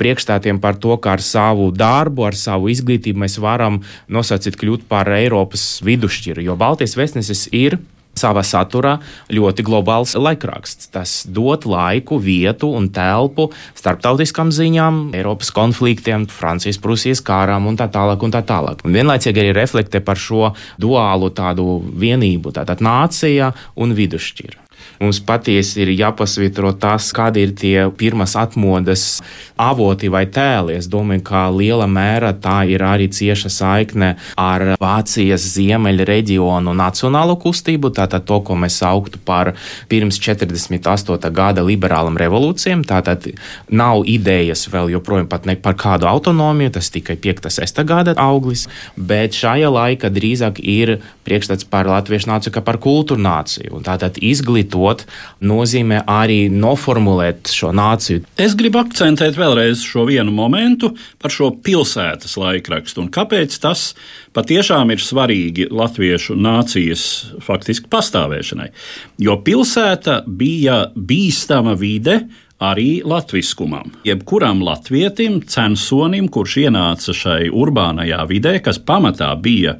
priekšstātiem 0.00 0.60
par 0.62 0.78
to, 0.80 0.96
kā 1.02 1.16
ar 1.18 1.24
savu 1.24 1.70
darbu, 1.74 2.26
ar 2.30 2.38
savu 2.38 2.70
izglītību 2.72 3.24
mēs 3.26 3.38
varam 3.42 3.80
nosacīt 4.08 4.58
kļūt 4.60 4.88
par 4.90 5.10
Eiropas 5.16 5.80
vidusšķiru. 5.86 6.44
Jo 6.44 6.58
Baltijas 6.60 6.96
vēstnesis 6.98 7.48
ir 7.56 7.80
savā 8.20 8.44
saturā 8.46 8.96
ļoti 9.32 9.64
globāls 9.66 10.14
laikraksts. 10.18 10.90
Tas 10.94 11.16
dod 11.26 11.66
laiku, 11.68 12.20
vietu 12.22 12.70
un 12.76 12.90
telpu 12.94 13.50
starptautiskām 13.78 14.52
ziņām, 14.54 15.02
Eiropas 15.16 15.52
konfliktiem, 15.56 16.28
Francijas, 16.30 16.80
Prūsijas 16.82 17.24
kārām 17.24 17.68
un 17.70 17.80
tā 17.80 17.90
tālāk. 17.92 18.22
Un 18.26 18.34
tā 18.34 18.44
tālāk. 18.46 18.84
Un 18.84 18.96
vienlaicīgi 18.96 19.44
arī 19.44 19.54
reflektē 19.56 20.02
par 20.04 20.20
šo 20.20 20.52
duālu 20.80 21.32
tādu 21.34 21.80
vienību, 22.00 22.52
tātad 22.56 22.82
nācija 22.84 23.54
un 23.80 23.96
vidusšķira. 23.96 24.69
Mums 25.00 25.20
patiesi 25.24 25.84
ir 25.84 25.94
jāpasvitro 25.94 26.72
tas, 26.80 27.10
kādi 27.16 27.46
ir 27.46 27.54
tie 27.56 27.86
pirmās 27.96 28.34
atmodas 28.36 29.20
avoti 29.60 30.10
vai 30.12 30.26
tēli. 30.28 30.76
Es 30.76 30.88
domāju, 30.90 31.24
ka 31.30 31.46
liela 31.54 31.86
mērā 31.90 32.32
tā 32.40 32.62
ir 32.68 32.84
arī 32.84 33.08
cieša 33.12 33.52
saikne 33.52 34.10
ar 34.40 34.74
Vācijas 34.80 35.44
ziemeļa 35.54 36.06
reģionu 36.08 36.74
nacionālo 36.76 37.36
kustību, 37.40 37.92
tātad 37.96 38.26
to, 38.28 38.40
ko 38.44 38.56
mēs 38.60 38.80
sauktu 38.82 39.20
par 39.24 39.54
pirms 39.90 40.20
48. 40.20 41.30
gada 41.34 41.64
liberālam 41.64 42.18
revolūcijām. 42.20 42.84
Tātad 42.88 43.30
nav 43.68 44.04
idejas 44.08 44.66
vēl 44.72 44.92
joprojām 44.96 45.28
par 45.30 45.78
kādu 45.80 46.08
autonomiju, 46.10 46.74
tas 46.76 46.92
tikai 46.92 47.16
5. 47.20 47.48
6. 47.60 47.84
gada 47.88 48.16
auglis, 48.20 48.66
bet 48.96 49.36
šajā 49.36 49.70
laikā 49.72 50.12
drīzāk 50.12 50.60
ir 50.60 50.98
priekšstats 51.30 51.68
par 51.70 51.86
latviešu 51.86 52.26
nāciju 52.30 52.54
kā 52.56 52.62
par 52.66 52.80
kultūru 52.82 53.22
nāciju. 53.22 53.80
Tātad 53.86 54.18
izglītot, 54.18 55.06
nozīmē 55.46 56.02
arī 56.10 56.42
noformulēt 56.50 57.52
šo 57.54 57.70
nāciju. 57.76 58.24
Es 58.40 58.56
gribu 58.58 58.82
akcentēt 58.82 59.38
vēlreiz 59.38 59.84
šo 59.86 60.08
vienu 60.10 60.34
momentu 60.34 60.92
par 61.22 61.34
šo 61.34 61.52
pilsētas 61.62 62.34
laikrakstu 62.40 63.04
un 63.04 63.12
kāpēc 63.14 63.56
tas 63.62 63.92
patiešām 64.36 64.90
ir 64.94 65.02
svarīgi 65.04 65.70
latviešu 65.70 66.36
nācijas 66.38 67.06
faktiski 67.46 67.90
pastāvēšanai. 67.92 68.70
Jo 69.22 69.38
pilsēta 69.46 70.22
bija 70.26 70.84
bīstama 70.96 71.76
vide, 71.78 72.20
arī 72.60 73.00
latviskumam. 73.04 73.94
Jebkuram 74.04 74.60
latvietim, 74.62 75.40
censonim, 75.48 76.28
kurš 76.28 76.58
ienāca 76.66 77.14
šai 77.16 77.48
urbānajā 77.48 78.20
vidē, 78.28 78.58
kas 78.60 78.82
pamatā 78.84 79.30
bija 79.40 79.78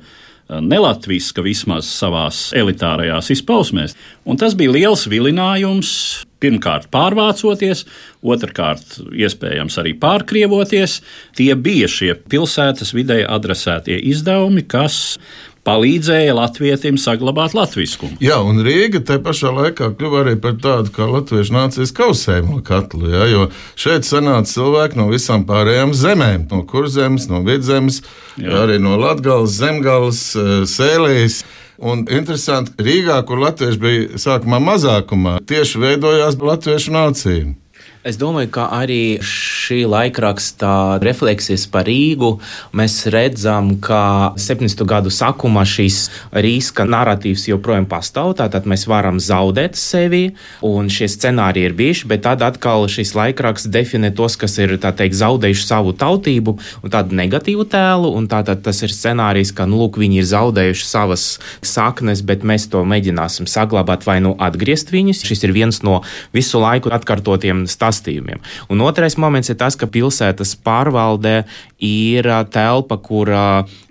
nelatviska 0.59 1.45
vismaz 1.47 1.89
savās 1.95 2.49
elitārajās 2.57 3.31
izpausmēs. 3.37 3.95
Un 4.27 4.41
tas 4.41 4.57
bija 4.59 4.75
liels 4.75 5.07
vilinājums. 5.11 5.93
Pirmkārt, 6.41 6.87
pārvācoties, 6.89 7.83
otrkārt, 8.25 8.95
iespējams, 9.13 9.75
arī 9.83 9.91
pārkrievoties. 10.01 10.95
Tie 11.37 11.51
bija 11.53 11.85
šie 11.93 12.15
pilsētas 12.33 12.95
vidē 12.97 13.19
adresētie 13.29 13.99
izdevumi, 14.09 14.65
kas 14.65 15.19
palīdzēja 15.67 16.35
latvietim 16.37 16.99
saglabāt 17.01 17.55
latviskumu. 17.57 18.17
Jā, 18.23 18.39
un 18.45 18.63
Rīga 18.65 19.03
te 19.07 19.19
pašā 19.23 19.53
laikā 19.57 19.91
kļuva 19.99 20.25
arī 20.25 20.35
par 20.41 20.57
tādu 20.63 20.93
kā 20.95 21.09
latviešu 21.11 21.55
nācijas 21.57 21.93
kausējumu 21.97 22.61
katlu, 22.67 23.11
jā, 23.13 23.27
jo 23.31 23.47
šeit 23.81 24.09
sanāca 24.09 24.49
cilvēki 24.51 25.01
no 25.01 25.11
visām 25.13 25.45
pārējām 25.49 25.95
zemēm, 25.97 26.49
no 26.51 26.65
kurzemes, 26.69 27.29
no 27.31 27.43
vidzemes, 27.47 28.01
jā. 28.41 28.63
arī 28.65 28.81
no 28.83 28.97
Latgales, 29.01 29.59
Zemgales, 29.61 30.31
eh, 30.37 30.63
Sēlijas. 30.69 31.43
Un 31.81 32.03
interesanti, 32.13 32.75
Rīgā, 32.77 33.23
kur 33.25 33.41
latvieši 33.41 33.81
bija 33.81 34.19
sākumā 34.21 34.59
mazākumā, 34.61 35.39
tieši 35.49 35.81
veidojās 35.81 36.37
latviešu 36.37 36.93
nācija. 36.93 37.55
Es 38.01 38.17
domāju, 38.17 38.49
ka 38.49 38.63
arī 38.73 39.21
šī 39.21 39.83
laikraksta 39.85 40.97
refleksijas 41.05 41.67
par 41.69 41.85
Rīgu 41.85 42.31
mēs 42.73 42.95
redzam, 43.13 43.75
ka 43.77 44.33
70. 44.41 44.87
gadu 44.89 45.11
sākumā 45.13 45.67
šīs 45.69 45.99
riska 46.33 46.87
narratīvs 46.89 47.45
joprojām 47.51 47.85
pastāv. 47.91 48.33
Tātad 48.39 48.65
mēs 48.65 48.87
varam 48.89 49.19
zaudēt 49.21 49.77
sevi, 49.77 50.31
un 50.65 50.89
šie 50.89 51.11
scenāriji 51.13 51.69
ir 51.69 51.75
bijuši, 51.77 52.07
bet 52.09 52.25
tad 52.25 52.41
atkal 52.47 52.87
šis 52.89 53.13
laikraksts 53.19 53.69
definē 53.69 54.15
tos, 54.17 54.39
kas 54.41 54.57
ir 54.65 54.73
teikt, 54.81 55.19
zaudējuši 55.21 55.69
savu 55.69 55.93
tautību 55.93 56.57
un 56.57 56.97
tādu 56.97 57.21
negatīvu 57.21 57.69
tēlu. 57.69 58.15
Tātad 58.33 58.65
tas 58.65 58.81
ir 58.81 58.97
scenārijs, 58.97 59.53
ka 59.53 59.69
nu, 59.69 59.83
lūk, 59.83 60.01
viņi 60.01 60.23
ir 60.23 60.31
zaudējuši 60.33 60.89
savas 60.89 61.27
saknes, 61.61 62.25
bet 62.25 62.49
mēs 62.49 62.71
to 62.73 62.81
mēģināsim 62.81 63.45
saglabāt 63.45 64.09
vai 64.09 64.23
nu 64.25 64.33
atgriezt 64.41 64.89
viņus. 64.89 65.21
Šis 65.29 65.45
ir 65.45 65.53
viens 65.53 65.85
no 65.85 66.01
visu 66.33 66.65
laiku 66.65 66.97
atkārtotiem 66.97 67.67
stāstiem 67.69 67.90
stāstījumiem. 67.91 68.41
Un 68.71 68.81
otrais 68.87 69.17
moments 69.19 69.51
ir 69.51 69.59
tas, 69.59 69.77
ka 69.77 69.89
pilsētas 69.91 70.57
pārvaldē 70.65 71.45
ir 71.81 72.27
telpa, 72.53 72.99
kur 73.01 73.31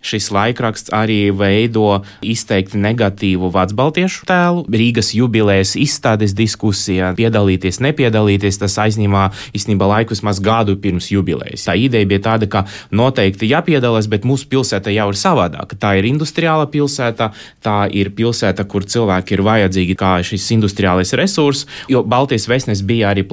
šis 0.05 0.29
laikraksts 0.31 0.93
arī 0.95 1.31
veido 1.35 2.01
izteikti 2.23 2.79
negatīvu 2.79 3.49
vecbaltiešu 3.51 4.27
tēlu. 4.29 4.63
Rīgas 4.71 5.11
jubilejas 5.17 5.75
izstādes 5.79 6.35
diskusijā 6.37 7.11
piedalīties, 7.17 7.81
nepiedalīties, 7.83 8.61
tas 8.61 8.77
aizņemā 8.85 9.25
īstenībā 9.57 9.89
laiku 9.89 10.15
vismaz 10.15 10.39
gadu 10.43 10.77
pirms 10.79 11.09
jubilejas. 11.11 11.65
Tā 11.67 11.75
ideja 11.75 12.07
bija 12.07 12.23
tāda, 12.29 12.47
ka 12.47 12.63
noteikti 12.95 13.49
jāpiedalās, 13.49 14.07
bet 14.11 14.27
mūsu 14.29 14.47
pilsēta 14.51 14.93
jau 14.93 15.09
ir 15.11 15.19
savādāka. 15.19 15.77
Tā 15.79 15.95
ir 15.99 16.07
industriāla 16.09 16.69
pilsēta, 16.71 17.31
tā 17.65 17.79
ir 17.91 18.13
pilsēta, 18.15 18.63
kur 18.69 18.87
cilvēki 18.87 19.35
ir 19.35 19.45
vajadzīgi 19.49 19.97
kā 19.99 20.15
šis 20.25 20.47
industriālais 20.55 21.11
resurs, 21.19 21.65
jo 21.91 22.05
Baltijas 22.07 22.47
vēstnes 22.49 22.85
bija 22.87 23.11
arī 23.11 23.25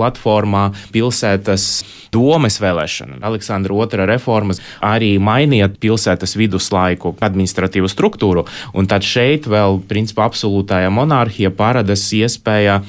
platformā 0.57 0.93
pilsētas 0.93 1.85
domes 2.13 2.59
vēlēšana. 2.61 3.21
Aleksandra 3.23 3.75
II 3.75 4.07
reformas 4.09 4.61
arī 4.81 5.19
mainīja 5.19 5.69
pilsētas 5.69 6.37
viduslaiku 6.37 7.17
administratīvu 7.21 7.89
struktūru, 7.91 8.47
un 8.75 8.87
tad 8.87 9.05
šeit 9.05 9.47
vēl 9.47 9.83
principā 9.89 10.27
absolūtājā 10.27 10.91
monarhija 10.91 11.51
parādās 11.51 12.07
iespēja 12.13 12.83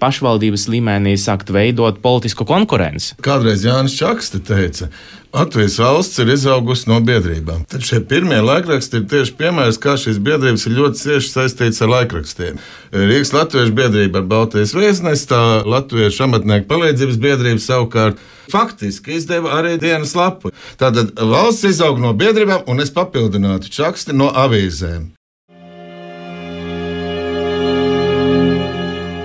pašvaldības 0.00 0.66
līmenī 0.72 1.14
sākt 1.20 1.52
veidot 1.54 2.00
politisku 2.02 2.46
konkurenci. 2.48 3.14
Kādreiz 3.24 3.64
Jānis 3.66 3.96
Čakste 3.98 4.40
teica, 4.44 4.88
Latvijas 5.30 5.76
valsts 5.78 6.18
ir 6.18 6.32
izaugusi 6.32 6.88
no 6.90 6.96
biedrībām. 7.06 7.62
Tad 7.70 7.84
šie 7.86 8.00
pirmie 8.10 8.40
laikraksti 8.42 8.98
ir 8.98 9.04
tieši 9.12 9.36
piemērs, 9.38 9.78
kā 9.78 9.94
šīs 10.00 10.18
biedrības 10.26 10.66
ir 10.66 10.74
ļoti 10.74 11.02
cieši 11.04 11.30
saistītas 11.30 11.84
ar 11.86 11.92
laikrakstiem. 11.92 12.58
Rīgas 12.90 13.30
Latviešu 13.36 13.76
biedrība 13.78 14.24
ar 14.24 14.26
Baltijas 14.32 14.74
vēstnesi, 14.74 15.28
tā 15.30 15.40
Latviešu 15.62 16.26
amatnieku 16.26 16.66
palīdzības 16.72 17.22
biedrība 17.22 17.62
savukārt 17.62 18.18
faktiski 18.50 19.14
izdeva 19.20 19.54
arī 19.60 19.76
dienas 19.78 20.16
lapu. 20.18 20.50
Tātad 20.80 21.14
valsts 21.14 21.68
izaug 21.70 22.02
no 22.02 22.10
biedrībām, 22.10 22.66
un 22.66 22.82
es 22.82 22.90
papildinātu 22.90 23.70
čaksti 23.70 24.16
no 24.16 24.32
avīzēm. 24.34 25.12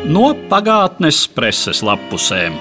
No 0.06 0.36
pagātnes 0.50 1.24
preses 1.34 1.80
lapusēm. 1.82 2.54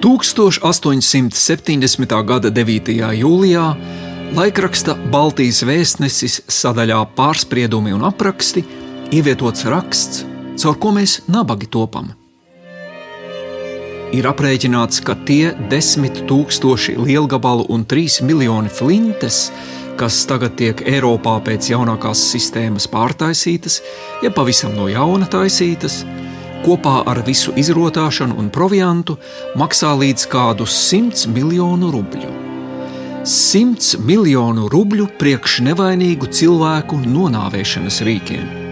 1870. 0.00 2.14
gada 2.24 2.48
9. 2.48 2.88
jūlijā 3.20 3.76
laikraksta 4.32 4.96
Baltijas 5.12 5.60
vēstnesis 5.68 6.40
sadaļā 6.48 7.02
pārspriedumi 7.18 7.92
un 7.92 8.00
apraksti 8.08 8.64
ievietots 9.12 9.68
raksts, 9.68 10.24
caur 10.56 10.80
ko 10.80 10.96
mēs 10.96 11.20
nabagi 11.28 11.68
topam. 11.68 12.19
Ir 14.10 14.26
aprēķināts, 14.26 15.04
ka 15.06 15.14
tie 15.22 15.52
desmit 15.70 16.24
tūkstoši 16.26 16.96
lielgabalu 16.98 17.68
un 17.70 17.84
trīs 17.86 18.16
miljoni 18.26 18.70
flintes, 18.74 19.52
kas 20.00 20.24
tagad 20.26 20.56
tiek 20.58 20.80
Eiropā 20.82 21.36
pēc 21.46 21.68
jaunākās 21.70 22.24
sistēmas 22.32 22.88
pārtaisītas, 22.90 23.78
ja 24.24 24.32
pavisam 24.34 24.74
no 24.74 24.88
jauna 24.90 25.28
taisītas, 25.30 26.00
kopā 26.64 27.04
ar 27.06 27.22
visu 27.22 27.54
izrotāšanu 27.54 28.34
un 28.40 28.48
proviantu 28.50 29.14
maksā 29.60 29.92
līdz 30.00 30.26
kādus 30.32 30.74
100 30.88 31.30
miljonu 31.30 31.92
rubļu. 31.94 32.32
100 33.22 34.00
miljonu 34.08 34.66
rubļu 34.72 35.06
priekš 35.20 35.60
nevainīgu 35.68 36.32
cilvēku 36.34 36.98
nonāvēšanas 37.04 38.02
rīkiem. 38.10 38.69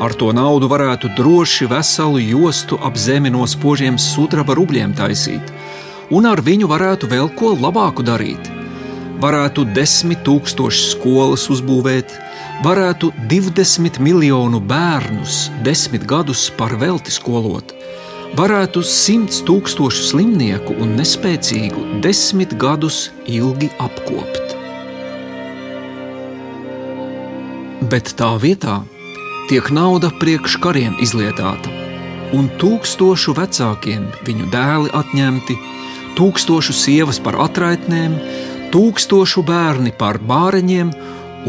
Ar 0.00 0.14
to 0.16 0.30
naudu 0.32 0.68
varētu 0.70 1.12
droši 1.16 1.68
veselu 1.68 2.22
jostu 2.24 2.78
ap 2.80 2.96
zemi 2.96 3.32
no 3.32 3.44
spožiem 3.46 3.98
sudraba 4.00 4.56
rubļiem 4.56 4.96
taisīt, 4.96 5.52
un 6.10 6.26
ar 6.26 6.40
viņu 6.40 6.70
varētu 6.70 7.10
vēl 7.10 7.28
ko 7.36 7.52
labāku 7.58 8.06
darīt 8.06 8.56
varētu 9.20 9.66
desmit 9.76 10.22
tūkstošus 10.24 10.94
skolas 10.94 11.44
uzbūvēt, 11.52 12.12
varētu 12.64 13.12
20 13.28 14.00
miljonu 14.02 14.60
bērnus 14.64 15.48
desmit 15.64 16.06
gadus 16.08 16.48
par 16.56 16.72
velti 16.80 17.12
skolot, 17.12 17.74
varētu 18.38 18.82
100 18.86 19.42
tūkstošu 19.48 20.06
slimnieku 20.12 20.76
un 20.80 20.96
nespēcīgu 21.00 22.00
desmit 22.04 22.56
gadus 22.60 23.10
ilgi 23.28 23.68
apkopt. 23.82 24.56
Bet 27.90 28.14
tā 28.16 28.30
vietā 28.40 28.80
tiek 29.50 29.66
nauda 29.74 30.12
priekš 30.14 30.60
kariem 30.62 30.94
izlietāta, 31.02 31.72
un 32.38 32.46
tūkstošu 32.60 33.34
vecākiem 33.34 34.04
viņu 34.22 34.46
dēli 34.52 34.92
atņemti, 34.94 35.56
tūkstošu 36.18 36.74
sievas 36.76 37.18
par 37.18 37.34
atraitnēm, 37.42 38.14
tūkstošu 38.70 39.42
bērni 39.48 39.90
par 39.98 40.20
bāreņiem 40.22 40.94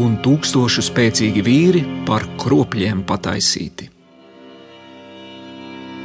un 0.02 0.18
tūkstošu 0.24 0.82
spēcīgi 0.88 1.46
vīri 1.46 1.86
par 2.08 2.26
kropļiem 2.42 3.04
pataisīti. 3.06 3.92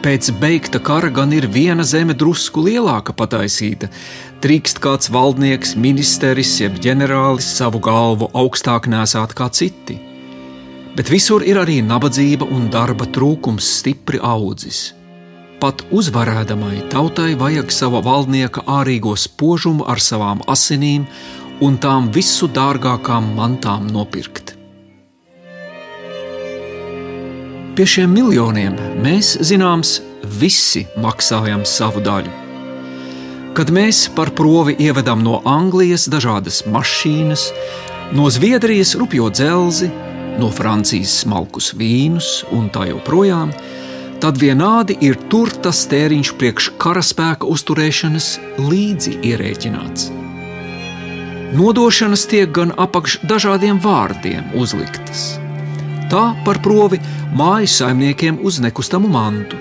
Pēc 0.06 0.30
beigta 0.38 0.78
kara 0.78 1.10
gan 1.10 1.34
ir 1.34 1.50
viena 1.50 1.82
zeme 1.82 2.14
drusku 2.14 2.62
lielāka 2.68 3.16
pataisīta, 3.18 3.90
drīkst 4.46 4.78
kāds 4.84 5.10
valdnieks, 5.10 5.74
ministrs 5.74 6.60
jeb 6.62 6.78
ģenerālis 6.84 7.50
savu 7.58 7.82
galvu 7.82 8.30
augstāk 8.38 8.86
nesāt 8.86 9.34
kā 9.34 9.50
citi. 9.50 9.98
Bet 10.98 11.12
visur 11.14 11.44
ir 11.46 11.60
arī 11.62 11.78
nabadzība 11.86 12.48
un 12.50 12.72
darba 12.74 13.06
trūkums 13.14 13.68
stipri 13.80 14.18
audzis. 14.18 14.96
Pat 15.62 15.84
uzvarēdamai 15.94 16.88
tautai 16.90 17.36
vajag 17.38 17.70
sava 17.74 18.02
valdnieka 18.06 18.64
ārīgo 18.80 19.14
spožumu 19.18 19.86
ar 19.90 20.02
savām 20.02 20.42
asinīm 20.50 21.06
un 21.62 21.78
tām 21.82 22.10
visu 22.14 22.50
dārgākām 22.50 23.30
mantām 23.38 23.86
nopirkt. 23.94 24.56
Pie 27.78 27.86
šiem 27.86 28.10
miljoniem 28.10 28.74
mēs, 29.06 29.36
zināms, 29.46 30.00
visi 30.42 30.88
maksājam 30.98 31.62
savu 31.66 32.02
daļu. 32.02 32.34
Kad 33.58 33.70
mēs 33.74 34.08
par 34.18 34.34
provi 34.38 34.74
ievedam 34.82 35.22
no 35.26 35.44
Anglijas 35.46 36.08
dažādas 36.10 36.64
mašīnas, 36.66 37.52
no 38.18 38.30
Zviedrijas 38.34 38.96
rupjo 38.98 39.30
dzelzi, 39.30 39.92
no 40.38 40.50
Francijas 40.54 41.22
smalkus 41.24 41.72
vīnus 41.78 42.44
un 42.54 42.70
tā 42.74 42.88
joprojām, 42.92 43.52
tad 44.22 44.38
vienādi 44.42 44.98
ir 45.06 45.18
tur 45.32 45.52
tas 45.64 45.84
tēriņš 45.90 46.34
priekš 46.40 46.70
karaspēka 46.82 47.50
uzturēšanas 47.50 48.30
līdzi 48.62 49.18
ierēķināts. 49.32 50.10
Nodošanas 51.58 52.26
tiek 52.28 52.52
gan 52.52 52.74
apakš 52.76 53.22
dažādiem 53.28 53.80
vārdiem 53.82 54.52
uzliktas. 54.60 55.38
Tā 56.12 56.32
par 56.46 56.60
provi 56.64 57.00
māju 57.36 57.70
saimniekiem 57.72 58.42
uz 58.44 58.60
nekustamu 58.64 59.10
mantu. 59.12 59.60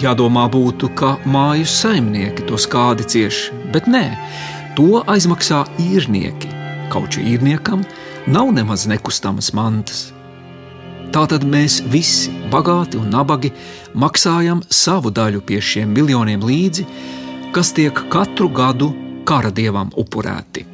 Jādomā 0.00 0.46
būtu, 0.48 0.88
ka 0.96 1.18
māju 1.28 1.66
saimnieki 1.68 2.46
to 2.48 2.56
skādi 2.60 3.04
cieši, 3.04 3.58
bet 3.72 3.88
nē, 3.88 4.06
to 4.76 5.02
aizmaksā 5.04 5.66
īrnieki. 5.84 6.56
Arī 6.90 7.22
īrniekam 7.36 7.84
nav 8.26 8.52
nemaz 8.52 8.86
nekustamas 8.90 9.52
mantas. 9.56 10.10
Tātad 11.10 11.42
mēs 11.42 11.80
visi, 11.90 12.30
bagāti 12.52 13.00
un 13.00 13.10
nabagi, 13.10 13.50
maksājam 13.98 14.62
savu 14.70 15.10
daļu 15.10 15.42
pie 15.46 15.58
šiem 15.58 15.90
miljoniem 15.90 16.44
līdzi, 16.46 16.86
kas 17.54 17.72
tiek 17.74 18.04
katru 18.12 18.46
gadu 18.54 18.92
kara 19.26 19.50
dievam 19.50 19.90
upurēti. 19.98 20.69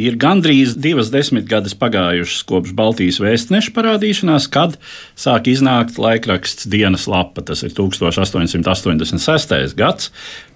Ir 0.00 0.16
gandrīz 0.20 0.76
divas 0.80 1.10
desmitgades 1.12 1.74
pagājušas 1.76 2.46
kopš 2.48 2.72
Baltijas 2.78 3.20
vēstneša 3.20 3.74
parādīšanās, 3.76 4.46
kad 4.52 4.78
sāk 5.18 5.50
iznākt 5.52 6.00
laikraksts 6.00 6.68
dienas 6.70 7.04
lapa. 7.10 7.44
Tas 7.44 7.64
ir 7.66 7.74
1886. 7.76 9.76
gads, 9.76 10.08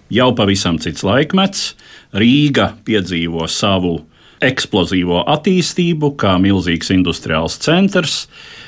jau 0.09 0.31
pavisam 0.39 0.81
cits 0.81 1.05
laikmets. 1.05 1.75
Rīga 2.15 2.73
piedzīvo 2.87 3.49
savu 3.51 3.99
eksplozīvo 4.45 5.25
attīstību, 5.35 6.15
kā 6.21 6.37
milzīgs 6.43 6.93
industriāls 6.95 7.59
centrs. 7.65 8.25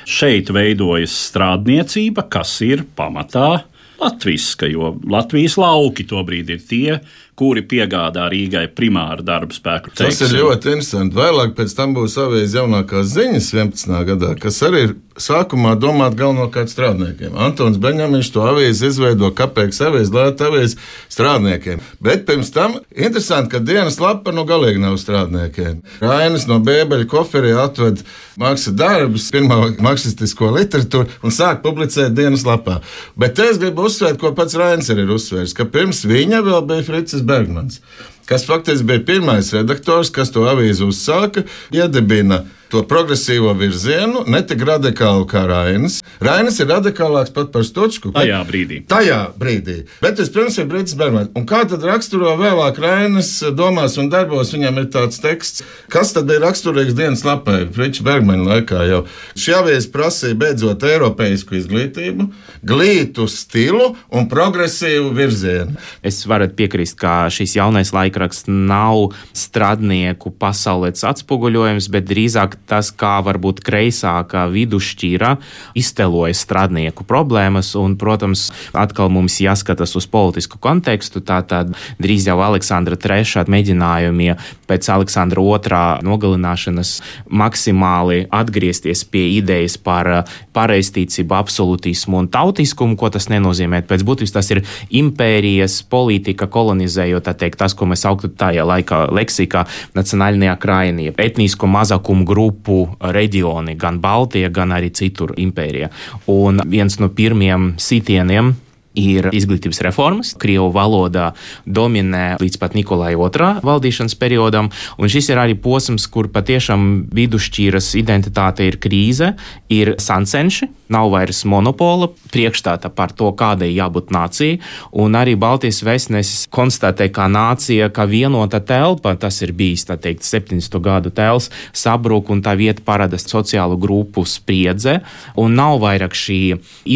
Šeit 0.07 0.51
veidojas 0.53 1.15
strādniecība, 1.29 2.25
kas 2.31 2.53
ir 2.65 2.85
pamatā 2.97 3.63
latviska, 3.97 4.69
jo 4.69 4.93
Latvijas 5.09 5.57
lauki 5.59 6.05
tobrīd 6.07 6.51
ir 6.53 6.61
tie, 6.69 6.99
kuri 7.37 7.61
piegādā 7.69 8.25
Rīgai 8.33 8.65
primāru 8.73 9.25
darba 9.25 9.53
spēku. 9.53 9.93
Tas 9.93 10.17
teiksim. 10.17 10.31
ir 10.31 10.41
ļoti 10.41 10.71
interesanti. 10.73 11.17
Vēlāk 11.19 11.53
pēc 11.57 11.75
tam 11.77 11.93
būs 11.97 12.17
avies 12.23 12.55
jaunākās 12.57 13.11
ziņas 13.13 13.51
11. 13.53 13.99
gadā, 14.09 14.31
kas 14.41 14.57
arī 14.65 14.87
ir 14.87 14.95
sākumā 15.21 15.73
domāt 15.79 16.15
galvenokārt 16.17 16.71
strādniekiem. 16.71 17.35
Antons 17.41 17.79
Beņamiņš 17.81 18.29
to 18.33 18.43
avīzi 18.45 18.89
izveido, 18.91 19.29
kāpēc 19.37 19.77
avīzi 19.89 20.13
lēt 20.13 20.41
avīzi 20.45 20.77
strādniekiem. 21.13 21.81
Bet 22.03 22.25
pirms 22.29 22.51
tam 22.53 22.77
interesanti, 22.93 23.51
ka 23.55 23.61
dienas 23.63 23.99
lapa 24.01 24.33
nu 24.35 24.45
galīgi 24.47 24.81
nav 24.81 24.97
strādniekiem. 25.01 25.81
Rainis 26.01 26.47
no 26.49 26.59
Bēbeļa 26.63 27.09
koferī 27.09 27.53
atved 27.57 28.03
mākslas 28.37 28.77
darbus, 28.77 29.29
pirmā 29.33 29.59
marksistisko 29.83 30.51
literatūru 30.57 31.09
un 31.25 31.33
sāk 31.33 31.63
publicēt 31.65 32.13
dienas 32.17 32.45
lapā. 32.47 32.79
Bet 33.17 33.41
es 33.41 33.61
gribu 33.61 33.87
uzsvērt, 33.89 34.21
ko 34.21 34.33
pats 34.37 34.57
Rainis 34.57 34.91
arī 34.93 35.07
ir 35.07 35.15
uzsvērs, 35.17 35.55
ka 35.57 35.65
pirms 35.69 36.03
viņa 36.07 36.43
vēl 36.45 36.61
bija 36.69 36.85
Fricis 36.85 37.25
Bergmans 37.27 37.81
kas 38.27 38.45
faktiski 38.47 38.87
bija 38.91 39.05
pirmais 39.07 39.53
redaktors, 39.55 40.11
kas 40.13 40.31
to 40.35 40.45
avīzi 40.51 40.85
uzsāka, 40.87 41.47
iedibina 41.73 42.43
to 42.69 42.83
progresīvo 42.87 43.53
virzienu, 43.57 44.23
ne 44.27 44.41
tik 44.45 44.63
radikālu 44.67 45.25
kā 45.29 45.43
Rainis. 45.47 46.01
Rainis 46.23 46.59
ir 46.59 46.69
radikālāks 46.71 47.31
pat 47.35 47.51
par 47.53 47.65
Stočku. 47.67 48.11
Tajā 48.15 48.41
brīdī. 48.47 48.81
Tajā 48.89 49.19
brīdī. 49.39 49.77
Bet 50.03 50.19
vispirms 50.19 50.57
ir 50.59 50.67
Brīsīs 50.69 50.97
Bergmans. 50.99 51.31
Un 51.37 51.47
kā 51.47 51.63
tad 51.69 51.83
raksturo 51.87 52.33
vēlāk 52.39 52.79
Rainis 52.83 53.31
domās 53.55 53.97
un 54.01 54.11
darbos? 54.11 54.51
Viņam 54.55 54.81
ir 54.81 54.89
tāds 54.93 55.21
teksts, 55.23 55.63
kas 55.93 56.13
tad 56.15 56.31
ir 56.33 56.43
raksturīgs 56.43 56.97
dienas 56.97 57.23
lapai, 57.27 57.61
Friča 57.73 58.05
Bergmana 58.07 58.47
laikā 58.51 58.83
jau. 58.89 59.03
Šāvies 59.39 59.89
prasīja 59.93 60.37
beidzot 60.39 60.83
eiropeisku 60.87 61.57
izglītību, 61.59 62.27
glītu 62.67 63.29
stilu 63.31 63.93
un 64.11 64.27
progresīvu 64.31 65.13
virzienu. 65.15 65.77
Es 66.03 66.19
varu 66.27 66.49
piekrist, 66.57 66.97
ka 66.99 67.27
šis 67.33 67.57
jaunais 67.59 67.93
laikraksts 68.17 68.47
nav 68.47 69.13
strādnieku 69.37 70.31
pasaules 70.33 71.03
atspoguļojums, 71.05 71.89
bet 71.93 72.07
drīzāk 72.09 72.57
tas, 72.67 72.89
kā 72.91 73.21
varbūt 73.21 73.61
kreisākā 73.61 74.47
vidusšķīra 74.49 75.37
izteloja 75.77 76.33
strādnieku 76.33 77.05
problēmas. 77.05 77.75
Un, 77.77 77.97
protams, 77.97 78.49
atkal 78.73 79.09
mums 79.13 79.37
jāskatās 79.41 79.95
uz 79.95 80.07
politisku 80.09 80.57
kontekstu. 80.57 81.21
Tātad 81.21 81.75
drīz 82.01 82.27
jau 82.27 82.39
Aleksandra 82.41 82.97
III 82.97 83.45
mēģinājumi 83.47 84.33
pēc 84.67 84.89
Aleksandra 84.89 85.37
II 85.37 86.07
nogalināšanas 86.07 86.97
maksimāli 87.29 88.25
atgriezties 88.33 89.03
pie 89.05 89.27
idejas 89.37 89.77
par 89.77 90.25
pareizticību, 90.55 91.35
absolutismu 91.37 92.23
un 92.23 92.29
tautiskumu, 92.31 92.97
ko 92.97 93.11
tas 93.13 93.29
nenozīmē. 93.29 93.83
Pēc 93.87 94.03
būtības 94.07 94.33
tas 94.33 94.49
ir 94.55 94.63
impērijas 94.89 95.83
politika, 95.89 96.47
kolonizējot 96.49 97.27
teikt, 97.37 97.59
tas, 97.59 97.75
ko 97.77 97.87
mēs 97.89 98.06
sauktu 98.07 98.31
tajā 98.37 98.65
laikā 98.67 99.03
leksikā, 99.15 99.65
nacionālajā 99.97 100.55
krājumā, 100.63 101.13
etnisko 101.23 101.69
mazākumu 101.71 102.27
grupu 102.27 102.79
reģioni, 103.01 103.77
gan 103.79 103.99
Baltija, 104.03 104.51
gan 104.53 104.75
arī 104.75 104.93
citur 104.95 105.35
impērijā. 105.37 105.91
Un 106.31 106.63
viens 106.71 106.99
no 107.01 107.11
pirmiem 107.13 107.73
sitieniem 107.81 108.55
ir 108.97 109.29
izglītības 109.35 109.81
reformas. 109.85 110.33
Krievu 110.39 110.69
valodā 110.75 111.31
dominē 111.65 112.37
līdz 112.41 112.59
pat 112.61 112.75
Nikolai 112.77 113.13
II 113.13 113.61
valdīšanas 113.65 114.17
periodam, 114.19 114.71
un 114.97 115.11
šis 115.11 115.31
ir 115.31 115.41
arī 115.41 115.57
posms, 115.61 116.07
kur 116.11 116.31
patiešām 116.33 117.07
vidusšķīras 117.15 117.93
identitāte 117.99 118.67
ir 118.67 118.79
krīze, 118.81 119.33
ir 119.73 119.95
sancenši, 120.01 120.69
nav 120.93 121.11
vairs 121.11 121.43
monopola 121.47 122.09
priekšstāta 122.31 122.89
par 122.95 123.11
to, 123.15 123.29
kādai 123.37 123.69
jābūt 123.73 124.11
nācijai, 124.15 124.59
un 124.95 125.17
arī 125.19 125.35
Baltijas 125.39 125.81
vēstnesis 125.85 126.47
konstatē, 126.53 127.09
kā 127.13 127.27
nācija, 127.31 127.89
kā 127.93 128.07
vienota 128.09 128.61
telpa, 128.63 129.15
tas 129.19 129.41
ir 129.43 129.53
bijis, 129.57 129.87
tā 129.89 129.97
teikt, 130.01 130.25
70. 130.27 130.79
gadu 130.83 131.11
tēls, 131.13 131.49
sabrūk 131.75 132.31
un 132.33 132.43
tā 132.45 132.55
vieta 132.59 132.83
parada 132.85 133.19
sociālu 133.19 133.77
grupu 133.79 134.23
spriedze, 134.27 134.99
un 135.39 135.57
nav 135.59 135.81
vairāk 135.83 136.15
šī 136.17 136.41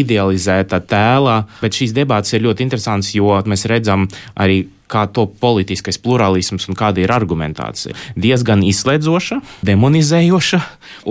idealizēta 0.02 0.80
tēla, 0.88 1.42
bet 1.60 1.76
šīs 1.76 1.91
debats 1.96 2.34
ir 2.34 2.44
ļoti 2.46 2.66
interesants, 2.66 3.14
jo 3.16 3.34
mēs 3.48 3.66
redzam 3.70 4.08
arī 4.34 4.64
kā 4.92 5.06
to 5.08 5.24
politiskais 5.40 5.98
plurālisms 6.02 6.68
un 6.68 6.76
kāda 6.76 7.00
ir 7.02 7.12
argumentācija. 7.14 7.96
Diezgan 8.18 8.64
izslēdzoša, 8.66 9.40
demonizējoša, 9.64 10.60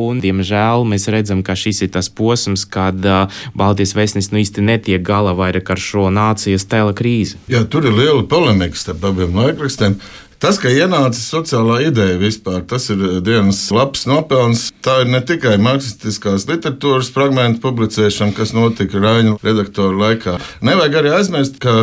un, 0.01 0.21
diemžēl, 0.23 0.85
mēs 0.91 1.09
redzam, 1.13 1.41
ka 1.45 1.57
šis 1.57 1.83
ir 1.87 1.93
tas 1.95 2.11
posms, 2.13 2.67
kad 2.69 3.01
uh, 3.07 3.41
Baltijas 3.57 3.95
vēstnesis 3.97 4.33
nu 4.33 4.41
īsti 4.43 4.65
netiek 4.67 5.05
galā 5.05 5.33
vairāk 5.37 5.73
ar 5.73 5.81
šo 5.81 6.09
nācijas 6.13 6.67
tēla 6.69 6.93
krīzi. 6.97 7.41
Jā, 7.51 7.65
tur 7.65 7.89
ir 7.89 7.97
liela 7.97 8.21
polemika 8.29 8.77
starp 8.77 9.09
abiem 9.11 9.33
laikrakstiem. 9.41 9.97
Tas, 10.41 10.57
ka 10.57 10.71
ienāca 10.73 11.19
sociālā 11.21 11.75
ideja 11.85 12.15
vispār, 12.17 12.63
tas 12.65 12.87
ir 12.89 12.97
eh, 13.05 13.17
dienas 13.21 13.59
labs 13.69 14.07
nopelns. 14.09 14.71
Tā 14.81 15.03
ir 15.03 15.11
ne 15.13 15.19
tikai 15.21 15.59
marksistiskās 15.61 16.47
literatūras 16.49 17.11
fragmentu 17.13 17.61
publicēšana, 17.61 18.33
kas 18.33 18.55
notika 18.57 18.97
Raņa 18.97 19.35
redaktora 19.45 19.93
laikā. 19.99 20.33
Nevajag 20.65 20.97
arī 20.97 21.11
aizmirst, 21.13 21.59
ka 21.61 21.75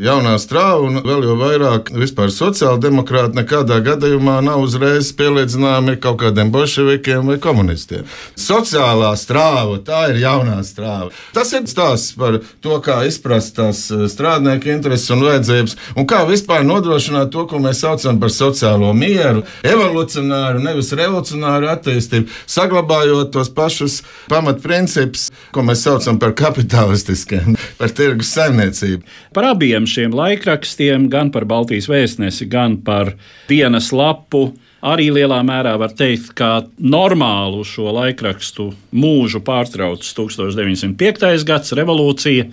jaunā 0.00 0.32
strāva 0.40 0.78
un 0.86 1.02
vēl 1.04 1.26
jau 1.28 1.34
vairāk 1.42 1.90
vispār 1.92 2.32
sociāldemokrāti 2.32 3.36
nekādā 3.36 3.82
gadījumā 3.84 4.38
nav 4.46 4.64
uzreiz 4.64 5.12
pielīdzināmi 5.20 5.98
kaut 6.00 6.22
kādiem 6.24 6.54
bolševikiem 6.56 7.28
vai 7.28 7.36
komunistiem. 7.36 8.08
Sociālā 8.32 9.12
strāva, 9.20 9.76
tā 9.84 10.06
ir 10.14 10.22
jaunā 10.24 10.56
strāva. 10.64 11.10
Tas 11.36 11.52
ir 11.52 11.68
stāsts 11.68 12.16
par 12.16 12.40
to, 12.64 12.80
kā 12.80 13.02
izprast 13.12 13.58
tās 13.60 13.84
eh, 13.92 14.08
strādnieku 14.08 14.72
intereses 14.72 15.12
un 15.12 15.28
vajadzības 15.28 15.78
un 16.00 16.08
kā 16.08 16.24
vispār 16.32 16.64
nodrošināt 16.64 17.36
to, 17.36 17.44
ko 17.52 17.60
mēs 17.60 17.84
saucam 17.84 18.05
saucam 18.06 18.20
par 18.20 18.30
sociālo 18.30 18.92
mieru, 18.94 19.42
evolucionāru, 19.66 20.60
nevis 20.62 20.92
revolucionāru 20.94 21.68
attīstību, 21.72 22.30
saglabājot 22.46 23.32
tos 23.34 23.50
pašus 23.50 24.02
pamatprincipus, 24.30 25.30
ko 25.52 25.64
mēs 25.66 25.82
saucam 25.82 26.20
par 26.22 26.34
kapitalistiskiem, 26.38 27.56
par 27.80 27.90
tirgus 27.90 28.30
saimniecību. 28.36 29.02
Par 29.34 29.50
abiem 29.50 29.86
šiem 29.86 30.14
laikrakstiem, 30.14 31.08
gan 31.10 31.32
par 31.34 31.46
Baltijas 31.48 31.90
vēstnesi, 31.90 32.46
gan 32.46 32.78
par 32.86 33.16
dienas 33.50 33.92
lapu. 33.92 34.52
Arī 34.86 35.08
lielā 35.10 35.40
mērā 35.42 35.72
var 35.80 35.90
teikt, 35.96 36.30
ka 36.38 36.68
normālu 36.78 37.64
šo 37.66 37.90
laikrakstu 37.96 38.68
mūžu 38.94 39.40
pārtrauc 39.42 40.04
1905. 40.04 41.42
gads, 41.48 41.74
revolūcija, 41.74 42.46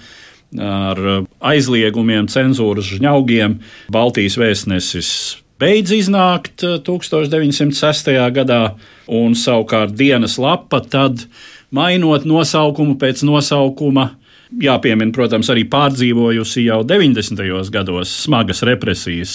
ar 0.58 1.04
aizliegumiem, 1.44 2.32
cenzūras 2.32 2.90
žņaugiem. 2.96 3.60
Baltijas 3.94 4.40
vēstnesis 4.40 5.43
beidz 5.64 5.94
iznākt 5.96 6.64
1906. 6.64 8.12
Eh, 8.12 8.26
gadā, 8.36 8.74
un 9.08 9.38
savukārt 9.38 9.96
dienas 9.96 10.38
lapa 10.42 10.82
tad 10.84 11.26
mainot 11.74 12.28
nosaukumu 12.28 12.98
pēc 13.02 13.24
nosaukuma. 13.28 14.12
Jāpiemina, 14.54 15.10
protams, 15.16 15.48
arī 15.50 15.64
pārdzīvojusi 15.66 16.68
jau 16.68 16.84
90. 16.86 17.72
gados 17.74 18.12
smagas 18.22 18.62
represijas 18.68 19.32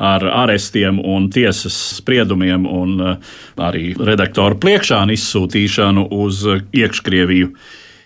ar 0.00 0.24
arestiem 0.24 1.02
un 1.04 1.26
tiesas 1.28 1.76
spriedumiem, 1.98 2.64
un 2.64 2.94
eh, 3.00 3.32
arī 3.60 3.92
redaktoru 3.98 4.60
pliekšānu 4.62 5.16
izsūtīšanu 5.18 6.08
uz 6.24 6.44
iekškrieviju. 6.72 7.50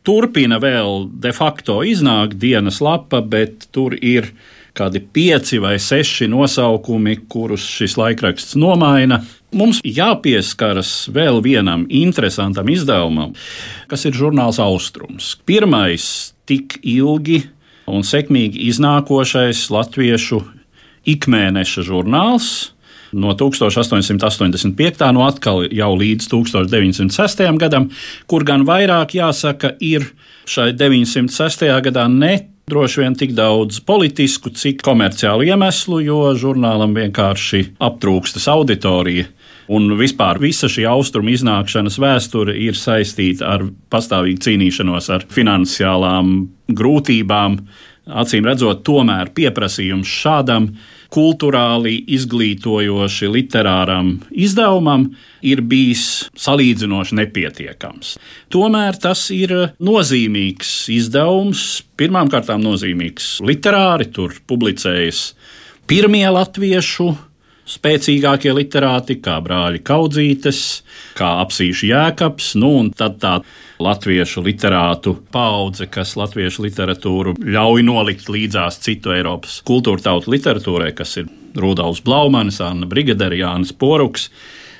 Turpina 0.09 0.57
vēl 0.63 1.11
de 1.21 1.35
facto 1.37 1.83
iznākt 1.85 2.39
dienas 2.41 2.81
lapa, 2.81 3.21
bet 3.21 3.69
tur 3.77 3.93
ir 4.01 4.33
kādi 4.79 5.03
pieci 5.03 5.59
vai 5.63 5.77
seši 5.83 6.29
nosaukumi, 6.31 7.17
kurus 7.31 7.67
šis 7.79 7.97
laikraksts 7.99 8.57
nomaina. 8.61 9.21
Mums 9.57 9.81
jāpieskaras 9.85 11.09
vēl 11.15 11.41
vienam 11.45 11.87
interesantam 11.89 12.69
izdevumam, 12.71 13.35
kas 13.89 14.05
ir 14.09 14.17
žurnāls 14.17 14.61
Austrums. 14.63 15.35
Pirmais 15.49 16.35
tik 16.49 16.79
ilgi 16.85 17.43
un 17.89 18.05
sekmīgi 18.05 18.69
iznākošais 18.69 19.69
latviešu 19.73 20.43
ikmēneša 21.09 21.87
žurnāls. 21.89 22.51
No 23.09 23.33
1885. 23.33 25.07
no 25.17 25.25
atkal 25.25 25.63
jau 25.73 25.95
līdz 25.97 26.29
1906. 26.29 27.41
gadam, 27.57 27.89
kur 28.29 28.45
gan 28.45 28.67
vairāk 28.69 29.17
jāsaka, 29.17 29.73
ir 29.81 30.11
šai 30.45 30.75
906. 30.77 31.65
gadā 31.89 32.05
ne 32.13 32.35
Droši 32.69 33.01
vien 33.01 33.15
tik 33.17 33.31
daudz 33.33 33.79
politisku, 33.81 34.51
cik 34.53 34.83
komerciālu 34.85 35.47
iemeslu, 35.47 36.03
jo 36.05 36.19
žurnālam 36.37 36.93
vienkārši 36.97 37.63
aptrūkstas 37.81 38.45
auditorija. 38.53 39.25
Un 39.73 39.95
vispār 39.97 40.41
visa 40.43 40.69
šī 40.69 40.85
austrumu 40.89 41.33
iznākšanas 41.33 41.97
vēsture 42.01 42.57
ir 42.61 42.77
saistīta 42.77 43.49
ar 43.55 43.65
pastāvīgu 43.93 44.45
cīnīšanos 44.45 45.09
ar 45.17 45.25
finansiālām 45.33 46.35
grūtībām. 46.77 47.57
Acīm 48.21 48.49
redzot, 48.49 48.85
tomēr 48.85 49.33
pieprasījums 49.37 50.13
šādam 50.21 50.75
kultūrāli 51.15 51.95
izglītojoši 52.17 53.31
literāram 53.33 54.11
izdevumam 54.31 55.09
ir 55.47 55.63
bijis 55.65 56.29
salīdzinoši 56.37 57.19
nepietiekams. 57.23 58.17
Tomēr 58.53 58.99
tas 59.01 59.29
ir 59.35 59.55
nozīmīgs 59.81 60.75
izdevums, 60.93 61.65
pirmkārt 61.99 62.53
nozīmīgs 62.61 63.39
literāri, 63.45 64.11
tur 64.13 64.37
publicējas 64.49 65.33
pirmie 65.89 66.27
latviešu 66.29 67.15
spēcīgākie 67.69 68.53
literāti, 68.57 69.19
kā 69.23 69.39
brāļi 69.45 69.83
Kaudzītes, 69.87 70.61
kā 71.19 71.39
apsīšu 71.45 71.91
jēkabs, 71.91 72.55
nu 72.61 72.73
un 72.81 72.93
tad 72.97 73.19
tā 73.23 73.35
latviešu 73.83 74.43
literātu 74.47 75.15
paudze, 75.33 75.87
kas 75.93 76.17
latviešu 76.19 76.65
literatūru 76.67 77.37
ļauj 77.39 77.85
nolikt 77.87 78.31
līdzās 78.33 78.81
citu 78.85 79.15
Eiropas 79.15 79.61
kultūra 79.67 80.03
tautu 80.11 80.35
literatūrai, 80.35 80.95
kas 80.99 81.19
ir 81.23 81.29
Rudolfs 81.59 82.03
Blaumanis, 82.07 82.61
Anna 82.65 82.89
Brigadere, 82.89 83.39
Jānis 83.39 83.75
Poruks. 83.77 84.29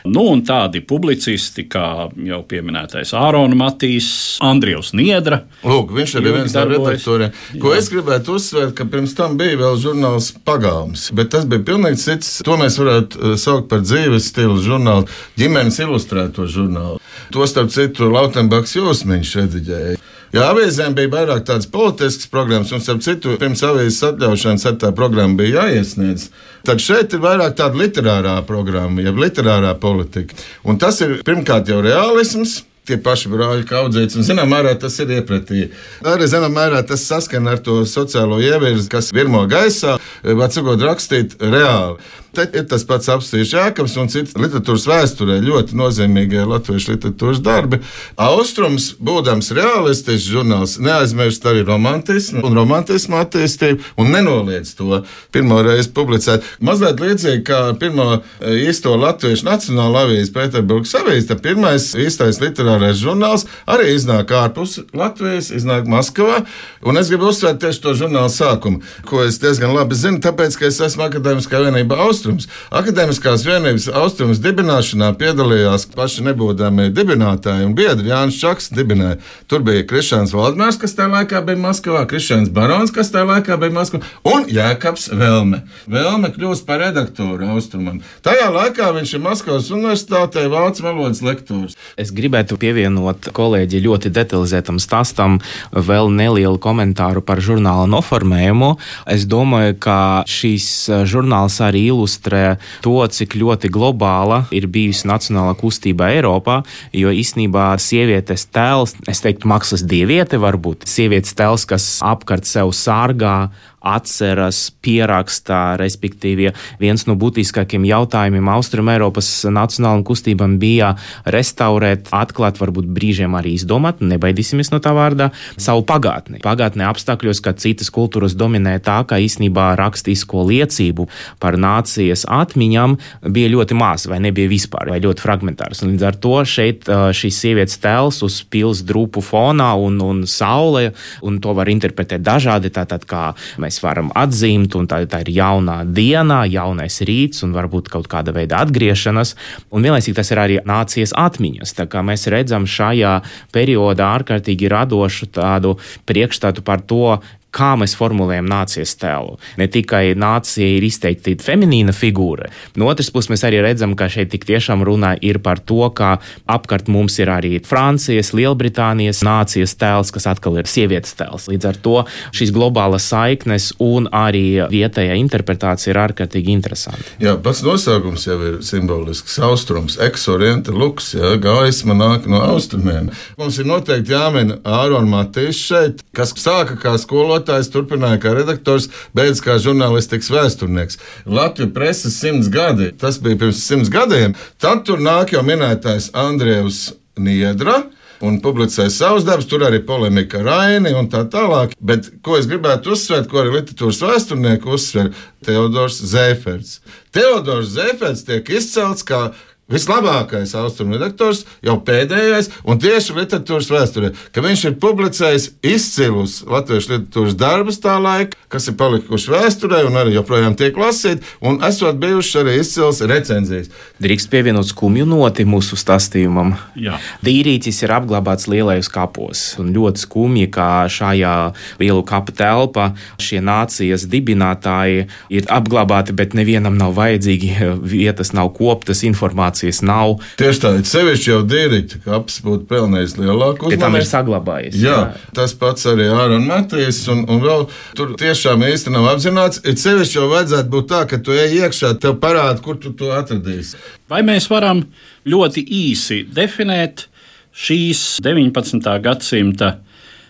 Nu, 0.09 0.25
un 0.33 0.43
tādi 0.47 0.81
publicisti 0.87 1.67
kā 1.71 2.09
jau 2.29 2.41
pieminētais 2.49 3.13
Ārona 3.17 3.57
Matīs, 3.59 4.09
Andrijs 4.45 4.95
Niedra. 4.97 5.43
Lūk, 5.67 5.93
viņš 5.97 6.15
ir 6.19 6.29
viens 6.29 6.57
no 6.57 6.65
redaktoriem. 6.71 7.35
Ko 7.63 7.75
Jā. 7.75 7.81
es 7.83 7.91
gribētu 7.93 8.39
uzsvērt, 8.39 8.75
ka 8.79 8.89
pirms 8.89 9.15
tam 9.19 9.37
bija 9.41 9.59
vēl 9.61 9.79
žurnāls 9.83 10.31
Pagāms, 10.49 11.09
bet 11.17 11.33
tas 11.35 11.47
bija 11.49 11.65
pilnīgi 11.73 12.01
cits. 12.03 12.39
To 12.47 12.59
mēs 12.61 12.79
varētu 12.81 13.21
eh, 13.21 13.37
saukt 13.41 13.69
par 13.73 13.85
dzīves 13.85 14.31
stilu 14.33 14.59
žurnālu, 14.65 15.09
ģimenes 15.41 15.81
ilustrēto 15.85 16.49
žurnālu. 16.51 17.03
To 17.35 17.45
starp 17.49 17.73
citu 17.75 18.09
Lautenbaks 18.13 18.77
Jūsmiņš 18.79 19.35
rediģēja. 19.43 19.99
Jā, 20.29 20.51
avīzēm 20.53 20.93
bija 20.97 21.09
vairāk 21.15 21.47
tādas 21.49 21.69
politiskas 21.73 22.29
programmas, 22.29 22.73
un, 22.77 22.83
starp 22.85 23.01
citu, 23.05 23.39
pirms 23.41 23.63
avīzes 23.65 24.03
atļaušanas 24.11 24.67
ar 24.69 24.79
tā 24.83 24.93
programma 24.97 25.41
bija 25.41 25.65
jāiesniedz. 25.65 26.29
Tad 26.69 26.83
šeit 26.85 27.17
ir 27.17 27.23
vairāk 27.25 27.57
tāda 27.57 27.81
literārā 27.81 28.35
programma, 28.49 29.01
jeb 29.07 29.21
literārā 29.23 29.73
politika. 29.81 30.37
Un 30.69 30.77
tas 30.81 31.01
ir 31.05 31.23
pirmkārt 31.25 31.73
jau 31.73 31.81
realisms, 31.85 32.59
tie 32.89 32.99
paši 33.01 33.33
brāļi 33.33 33.67
kaudzēts. 33.69 34.19
Un, 34.19 34.27
zinām, 34.27 34.53
mērā 34.53 34.75
tas 34.81 34.97
ir 35.03 35.13
iepratī. 35.19 35.69
Arī, 36.05 36.29
zinām, 36.31 36.55
mērā 36.57 36.83
tas 36.89 37.05
saskan 37.09 37.49
ar 37.51 37.61
to 37.65 37.81
sociālo 37.89 38.41
ievirzi, 38.45 38.89
kas 38.93 39.13
virmo 39.17 39.45
gaisā, 39.51 39.99
var 40.25 40.53
sakot, 40.55 40.85
rakstīt 40.85 41.39
reāli. 41.41 41.99
Te 42.37 42.45
ir 42.53 42.67
tas 42.69 42.85
pats 42.85 43.09
apstākļus 43.09 43.53
Jākams 43.55 43.95
un 44.01 44.11
citas 44.13 44.35
literatūras 44.37 44.85
vēsturē 44.89 45.39
ļoti 45.45 45.77
nozīmīgie 45.79 46.43
latviešu 46.49 46.93
literatūras 46.93 47.41
darbi. 47.45 47.81
Austrums, 48.21 48.91
būdams 49.01 49.49
realistisks 49.57 50.29
žurnāls, 50.29 50.77
neaizmirst 50.83 51.47
arī 51.49 51.65
romantismu 51.65 52.45
un 52.45 52.59
romantismu 52.59 53.17
attīstību 53.23 53.95
un 54.03 54.13
nenoliedz 54.13 54.75
to 54.77 55.01
pirmo 55.33 55.63
reizi 55.65 55.93
publicēt. 55.97 56.45
Mazliet 56.61 57.01
līdzīgi 57.01 57.45
kā 57.49 57.63
pirmo 57.81 58.19
e, 58.19 58.59
īsto 58.69 58.93
latviešu 59.01 59.49
nacionālo 59.49 60.05
avīzi 60.05 60.35
Pēterburgas 60.37 60.95
avīzi, 61.01 61.31
tad 61.33 61.43
pirmais 61.45 61.89
īstais 61.97 62.43
literārais 62.45 63.01
žurnāls 63.01 63.47
arī 63.65 63.95
iznāk 63.97 64.35
ārpus 64.37 64.83
Latvijas, 64.93 65.49
iznāk 65.55 65.89
Maskavā. 65.89 66.43
Un 66.85 67.01
es 67.01 67.09
gribu 67.09 67.33
uzsvērt 67.33 67.63
tieši 67.65 67.85
to 67.87 67.97
žurnālu 68.05 68.31
sākumu, 68.33 68.85
ko 69.09 69.25
es 69.25 69.41
diezgan 69.41 69.73
labi 69.75 69.97
zinu, 69.97 70.21
tāpēc, 70.23 70.61
ka 70.61 70.69
es 70.69 70.81
esmu 70.85 71.09
akadēmiskā 71.09 71.65
vienība 71.65 71.97
Austrums 72.05 72.18
austrums. 72.19 72.49
Akademiskās 72.75 73.45
vienības 73.47 73.87
austrums 73.95 74.41
dibināšanā 74.43 75.13
piedalījās 75.19 75.87
paši 75.95 76.25
nebūdami 76.27 76.89
dibinātāji 76.95 77.67
un 77.69 77.75
biedri 77.79 78.11
Jānis 78.11 78.39
Čaks 78.41 78.73
dibināja. 78.75 79.21
Tur 79.47 79.63
bija 79.67 79.85
Krišāns 79.87 80.35
Valdmērs, 80.35 80.81
kas 80.83 80.97
tajā 80.99 81.13
laikā 81.13 81.43
bija 81.47 81.61
Maskavā, 81.63 82.03
Krišāns 82.11 82.51
Barons, 82.51 82.91
kas 82.95 83.13
tajā 83.15 83.29
laikā 83.29 83.59
bija 83.61 83.75
Maskavā, 83.77 84.03
un 84.27 84.49
Jēkabs 84.51 85.09
Velme. 85.15 85.63
Velme 85.87 86.33
kļūst 86.35 86.67
par 86.67 86.83
redaktoru 86.83 87.53
austrumam. 87.55 88.01
Tajā 88.27 88.51
laikā 88.55 88.91
viņš 88.99 89.15
ir 89.15 89.25
Maskavas 89.25 89.71
universitātē 89.75 90.49
vācu 90.51 90.87
valodas 90.89 91.23
lektors. 91.23 91.79
Es 91.99 92.11
gribētu 92.15 92.59
pievienot 92.59 93.31
kolēģi 93.37 93.85
ļoti 93.87 94.13
detalizētam 94.15 94.83
stāstam 94.83 95.39
vēl 95.73 96.11
nelielu 96.11 96.59
komentāru 96.59 97.23
par 97.23 97.43
žurnāla 97.45 97.87
noformējumu. 97.91 98.75
Es 99.07 99.29
domāju, 99.31 99.79
ka 99.79 99.99
šīs 100.29 100.89
žurnāls 101.09 101.61
arī 101.65 101.87
ilustrē 101.93 102.08
ilustrē 102.09 102.57
to, 102.83 102.97
cik 103.07 103.37
ļoti 103.37 103.71
globāla 103.73 104.47
ir 104.55 104.67
bijusi 104.67 105.09
nacionālā 105.09 105.55
kustība 105.59 106.11
Eiropā. 106.17 106.63
Jo 106.93 107.13
īsnībā 107.13 107.77
sievietes 107.79 108.49
tēls, 108.49 108.97
es 109.09 109.21
teiktu, 109.21 109.49
maksas 109.49 109.85
dieviete, 109.85 110.41
varbūt 110.41 110.89
sievietes 110.89 111.35
tēls, 111.37 111.67
kas 111.69 112.01
apkārt 112.03 112.49
sev 112.49 112.73
sārgā, 112.73 113.51
atceras, 113.89 114.69
pierakstā, 114.85 115.79
respektīvi 115.81 116.53
viens 116.81 117.07
no 117.09 117.17
būtiskākajiem 117.19 117.87
jautājumiem 117.89 118.51
Austrum 118.53 118.91
Eiropas 118.93 119.31
nacionālajām 119.49 120.05
kustībām 120.09 120.59
bija 120.61 120.95
restaurēt, 121.29 122.11
atklāt, 122.15 122.61
varbūt 122.61 122.91
brīžiem 122.95 123.37
arī 123.39 123.55
izdomāt, 123.59 124.03
nebaidīsimies 124.05 124.73
no 124.75 124.83
tā 124.85 124.95
vārdā, 124.97 125.31
savu 125.61 125.85
pagātni. 125.89 126.43
Pagātnē 126.45 126.89
apstākļos, 126.89 127.43
kad 127.45 127.61
citas 127.63 127.93
kultūras 127.95 128.37
dominē 128.39 128.79
tā, 128.85 129.01
ka 129.09 129.21
īsnībā 129.23 129.71
rakstīsko 129.79 130.45
liecību 130.49 131.09
par 131.43 131.59
nācijas 131.61 132.27
atmiņām 132.29 132.99
bija 133.35 133.53
ļoti 133.55 133.79
maz 133.79 134.07
vai 134.11 134.21
nebija 134.25 134.51
vispār, 134.51 134.93
vai 134.93 135.01
ļoti 135.05 135.25
fragmentārs. 135.25 135.83
Un 135.85 135.95
līdz 135.95 136.07
ar 136.09 136.19
to 136.23 136.35
šeit 136.49 136.89
šīs 136.89 137.41
sievietes 137.43 137.79
tēls 137.83 138.23
uz 138.27 138.41
pils 138.51 138.83
drupu 138.87 139.23
fonā 139.25 139.71
un, 139.79 139.99
un 140.05 140.25
saule, 140.29 140.93
un 141.27 141.39
to 141.43 141.55
var 141.57 141.71
interpretēt 141.71 142.25
dažādi, 142.25 142.73
tātad 142.75 143.05
kā 143.09 143.25
mēs 143.63 143.78
mēs 143.79 143.85
varam 143.85 144.11
atzīmt, 144.15 144.75
un 144.77 144.87
tā, 144.89 145.07
tā 145.07 145.23
ir 145.23 145.31
jaunā 145.37 145.85
diena, 145.87 146.45
jaunais 146.47 147.01
rīts, 147.03 147.45
un 147.45 147.55
varbūt 147.55 147.89
kaut 147.89 148.09
kāda 148.09 148.33
veida 148.35 148.63
atgriešanās. 148.65 149.37
Un 149.71 149.83
vienlaicīgi 149.83 150.17
tas 150.17 150.31
ir 150.33 150.39
arī 150.39 150.59
nācijas 150.65 151.15
atmiņas. 151.15 151.75
Tā 151.75 151.87
kā 151.87 152.03
mēs 152.03 152.27
redzam 152.29 152.67
šajā 152.67 153.23
periodā 153.53 154.11
ārkārtīgi 154.19 154.69
radošu 154.69 155.31
tādu 155.31 155.79
priekšstatu 156.07 156.63
par 156.63 156.81
to, 156.81 157.21
kā 157.55 157.73
mēs 157.81 157.95
formulējam 157.99 158.49
nācijas 158.49 158.95
tēlu. 159.01 159.39
Ne 159.61 159.69
tikai 159.73 160.13
nācija 160.19 160.69
ir 160.77 160.85
izteikti 160.87 161.37
feminīna 161.43 161.95
figūra, 161.97 162.51
no 162.79 162.89
otras 162.91 163.11
puses 163.15 163.33
mēs 163.33 163.45
arī 163.49 163.63
redzam, 163.65 163.95
ka 163.99 164.11
šeit 164.13 164.31
tik 164.33 164.47
tiešām 164.49 164.85
runā 164.87 165.15
ir 165.25 165.41
par 165.45 165.61
to, 165.61 165.81
ka 165.97 166.19
apkārt 166.51 166.91
mums 166.93 167.19
ir 167.23 167.33
arī 167.33 167.59
Francijas, 167.65 168.35
Lielbritānijas 168.37 169.23
nācijas 169.27 169.75
tēls, 169.81 170.13
kas 170.15 170.29
atkal 170.31 170.61
ir 170.61 170.69
sievietes 170.71 171.17
tēls. 171.19 171.49
Līdz 171.51 171.71
ar 171.71 171.81
to 171.85 171.97
šīs 172.37 172.53
globālas 172.55 173.09
saiknes 173.09 173.71
un 173.83 174.11
arī 174.15 174.69
vietējā 174.71 175.17
interpretācija 175.23 175.95
ir 175.95 176.03
ārkārtīgi 176.05 176.55
interesanta. 176.55 177.17
Jā, 177.23 177.37
pats 177.43 177.65
nosaukums 177.67 178.29
jau 178.29 178.39
ir 178.45 178.61
simbolisks. 178.67 179.39
Austrums, 179.49 179.99
eksorienta 180.03 180.75
luks, 180.75 181.15
jā, 181.17 181.35
gaisma 181.43 181.97
nāk 181.97 182.29
no 182.31 182.43
austrumiem. 182.45 183.11
Mums 183.41 183.59
ir 183.61 183.69
noteikti 183.69 184.15
jāmin 184.15 184.59
Ārona 184.69 185.09
Matīs 185.09 185.61
šeit, 185.63 186.03
kas 186.17 186.35
sāka 186.39 186.77
kā 186.81 186.95
skolotājs 187.01 187.38
skolotājs, 187.39 187.71
turpināja 187.73 188.19
kā 188.21 188.35
redaktors, 188.35 188.89
beidz 189.15 189.41
kā 189.41 189.59
žurnālistikas 189.59 190.31
vēsturnieks. 190.31 190.99
Latvijas 191.27 191.75
preses 191.75 192.19
simts 192.19 192.49
gadi, 192.49 192.93
tas 192.93 193.19
bija 193.19 193.39
pirms 193.39 193.63
simts 193.63 193.91
gadiem. 193.91 194.35
Tad 194.59 194.85
tur 194.85 194.99
nāk 194.99 195.33
jau 195.33 195.43
minētais 195.43 196.11
Andrievs 196.15 196.95
Niedra 197.19 197.85
un 198.21 198.41
publicēja 198.43 198.91
savus 198.91 199.25
darbus, 199.27 199.47
tur 199.47 199.63
arī 199.63 199.79
polemika 199.87 200.41
ar 200.41 200.47
Raini 200.49 200.93
un 200.95 201.09
tā 201.09 201.23
tālāk. 201.31 201.77
Bet 201.79 202.11
ko 202.23 202.37
es 202.39 202.49
gribētu 202.51 202.95
uzsvērt, 202.95 203.29
ko 203.31 203.43
arī 203.43 203.61
literatūras 203.61 204.03
vēsturnieki 204.03 204.73
uzsver, 204.75 205.13
Teodors 205.47 206.01
Zēferts. 206.03 206.81
Teodors 207.15 207.71
Zēferts 207.77 208.27
tiek 208.27 208.51
izcelts 208.51 209.07
kā 209.07 209.29
Vislabākais 209.69 210.55
austrumu 210.57 210.97
redaktors, 210.97 211.43
jau 211.61 211.75
pēdējais, 211.85 212.47
un 212.65 212.79
tieši 212.81 213.13
literatūras 213.19 213.67
vēsturē, 213.69 214.09
ka 214.33 214.41
viņš 214.41 214.63
ir 214.65 214.77
publicējis 214.81 215.49
izcilus 215.61 216.39
latviešu 216.49 216.95
literatūras 216.95 217.35
darbus 217.37 217.77
tā 217.85 217.99
laika, 218.01 218.39
kas 218.49 218.71
ir 218.71 218.79
palikuši 218.81 219.35
vēsturē 219.35 219.83
un 219.85 219.99
arī 220.01 220.15
joprojām 220.15 220.57
tiek 220.57 220.73
lasīti, 220.81 221.21
un 221.45 221.61
esot 221.69 221.99
bijušas 222.01 222.39
arī 222.41 222.55
izcils 222.63 223.03
recenzijas. 223.13 223.69
Drīkst 224.01 224.31
pievienot 224.33 224.71
skumju 224.71 225.05
noti 225.11 225.45
mūsu 225.45 225.77
stāstījumam. 225.77 226.55
Jā. 226.73 226.97
Dīrītis 227.29 227.83
ir 227.85 227.93
apglabāts 227.93 228.49
lielajos 228.49 228.89
kapos, 228.89 229.45
un 229.61 229.75
ļoti 229.77 230.05
skumji, 230.07 230.49
kā 230.49 230.71
šajā 230.89 231.35
lielu 231.83 232.07
kapu 232.09 232.33
telpā 232.41 232.95
šie 233.21 233.45
nācijas 233.45 234.09
dibinātāji 234.09 235.11
ir 235.29 235.53
apglabāti, 235.53 236.17
bet 236.17 236.33
nevienam 236.33 236.81
nav 236.81 236.97
vajadzīgi 236.97 237.53
vietas, 237.99 238.33
nav 238.33 238.55
koptas 238.57 239.05
informācijas 239.05 239.58
informācijas 239.59 239.83
nav. 239.83 240.19
Tieši 240.39 240.61
tā, 240.63 240.73
sevišķi 240.85 241.31
jau 241.31 241.43
dīrīti, 241.47 242.01
ka 242.05 242.19
apsis 242.19 242.43
būtu 242.45 242.67
pelnījis 242.69 243.17
lielāku 243.19 243.69
uzmanību. 243.69 243.81
Tam 243.81 243.97
ir 243.97 244.07
saglabājies. 244.07 244.79
Jā, 244.79 244.97
jā, 244.97 245.31
tas 245.35 245.55
pats 245.55 245.87
arī 245.87 246.09
Ārons 246.09 246.47
Matīs, 246.47 247.09
un, 247.09 247.25
un 247.29 247.43
vēl 247.43 247.67
tur 247.97 248.15
tiešām 248.19 248.63
īsti 248.69 248.93
nav 248.95 249.09
apzināts. 249.15 249.63
Ir 249.65 249.77
sevišķi 249.79 250.19
jau 250.19 250.29
vajadzētu 250.31 250.73
būt 250.73 250.89
tā, 250.89 251.05
ka 251.09 251.19
tu 251.19 251.33
ej 251.33 251.59
iekšā, 251.63 251.99
tev 252.01 252.19
parāda, 252.23 252.61
kur 252.63 252.79
tu 252.79 252.93
to 252.93 253.13
atradīsi. 253.15 253.77
Vai 254.09 254.23
mēs 254.27 254.49
varam 254.51 254.85
ļoti 255.27 255.65
īsi 255.65 256.25
definēt 256.35 257.09
šīs 257.53 258.21
19. 258.25 258.99
gadsimta 259.03 259.79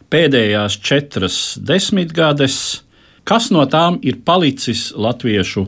pēdējās 0.09 0.79
četras 0.81 1.59
desmitgades, 1.61 2.83
kas 3.29 3.51
no 3.53 3.67
tām 3.69 4.01
ir 4.03 4.23
palicis 4.25 4.89
latviešu 4.97 5.67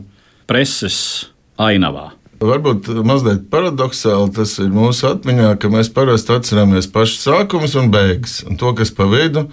preses 0.49 1.29
ainavā? 1.61 2.20
Varbūt 2.41 2.87
mazliet 3.05 3.43
paradoxāli 3.53 4.31
tas 4.33 4.55
ir 4.63 4.71
mūsu 4.73 5.11
atmiņā, 5.11 5.51
ka 5.61 5.69
mēs 5.69 5.91
parasti 5.93 6.33
atceramies 6.33 6.87
pašus 6.89 7.27
sākumus 7.27 7.75
un 7.77 7.91
beigas, 7.93 8.39
un 8.47 8.57
to, 8.57 8.71
kas 8.77 8.89
pa 8.97 9.05
vidu 9.09 9.45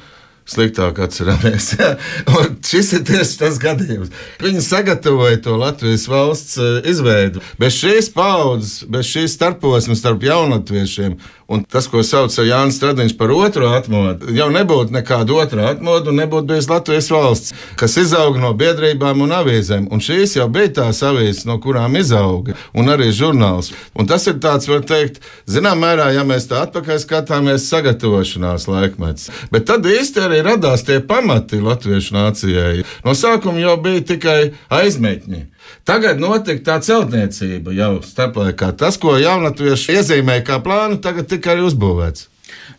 sliktāk 0.48 0.96
atceramies. 1.04 1.74
Šis 2.70 2.94
ir 2.96 3.02
tieši 3.10 3.36
tas 3.42 3.58
gadījums. 3.60 4.12
Viņi 4.40 4.64
sagatavoja 4.64 5.42
to 5.44 5.58
Latvijas 5.60 6.06
valsts 6.08 6.56
eh, 6.56 6.78
izveidu. 6.88 7.44
Bez 7.60 7.76
šīs 7.76 8.08
paudzes, 8.14 8.86
bez 8.88 9.10
šīs 9.10 9.36
starposmas 9.36 10.00
starp 10.00 10.24
jaunatviešiem 10.24 11.18
un 11.48 11.62
tas, 11.64 11.86
ko 11.88 12.02
sauc 12.04 12.34
Jānis 12.44 12.76
Stradiņš 12.76 13.14
par 13.16 13.32
otro 13.32 13.70
atmodu, 13.72 14.28
jau 14.36 14.50
nebūtu 14.52 14.92
nekāda 14.92 15.36
otrā 15.40 15.70
atmoda 15.72 16.12
un 16.12 16.20
nebūtu 16.20 16.50
bijis 16.50 16.68
Latvijas 16.68 17.08
valsts, 17.12 17.54
kas 17.80 17.96
izauga 18.02 18.42
no 18.42 18.52
biedrībām 18.58 19.24
un 19.24 19.32
avīzēm. 19.38 19.86
Un 19.92 20.02
šīs 20.04 20.36
jau 20.36 20.48
bija 20.52 20.74
tās 20.82 21.00
avīzes, 21.08 21.46
no 21.48 21.56
kurām 21.64 21.96
izauga, 21.96 22.56
un 22.76 22.92
arī 22.92 23.08
žurnāls. 23.16 23.72
Un 23.96 24.10
tas 24.10 24.28
ir 24.28 24.36
tāds, 24.44 24.68
var 24.68 24.84
teikt, 24.88 25.22
zinām 25.48 25.80
mērā, 25.80 26.10
ja 26.12 26.26
mēs 26.28 26.50
tā 26.50 26.66
atpakaļ 26.66 27.00
skatāmies, 27.04 27.68
sagatavošanās 27.72 28.68
laikmets. 28.68 29.30
Bet 29.54 29.70
tad 29.72 29.88
īsti 29.88 30.26
arī 30.28 30.42
radās 30.44 30.84
tie 30.84 31.00
pamati 31.00 31.62
latviešu 31.64 32.18
nācijai. 32.18 32.84
No 33.08 33.16
sākuma 33.16 33.64
jau 33.64 33.78
bija 33.80 34.04
tikai 34.12 34.40
aizmetņi. 34.68 35.46
Tagad 35.88 36.20
notika 36.20 36.64
tā 36.72 36.78
celtniecība 36.84 37.72
jau 37.76 37.92
starplaikā. 38.04 38.72
Tas, 38.76 38.98
ko 39.00 39.16
jaunatvieši 39.16 39.98
iezīmēja 39.98 40.44
kā 40.46 40.58
plānu, 40.64 41.00
tagad 41.04 41.30
tika 41.30 41.54
arī 41.54 41.64
uzbūvēts. 41.68 42.28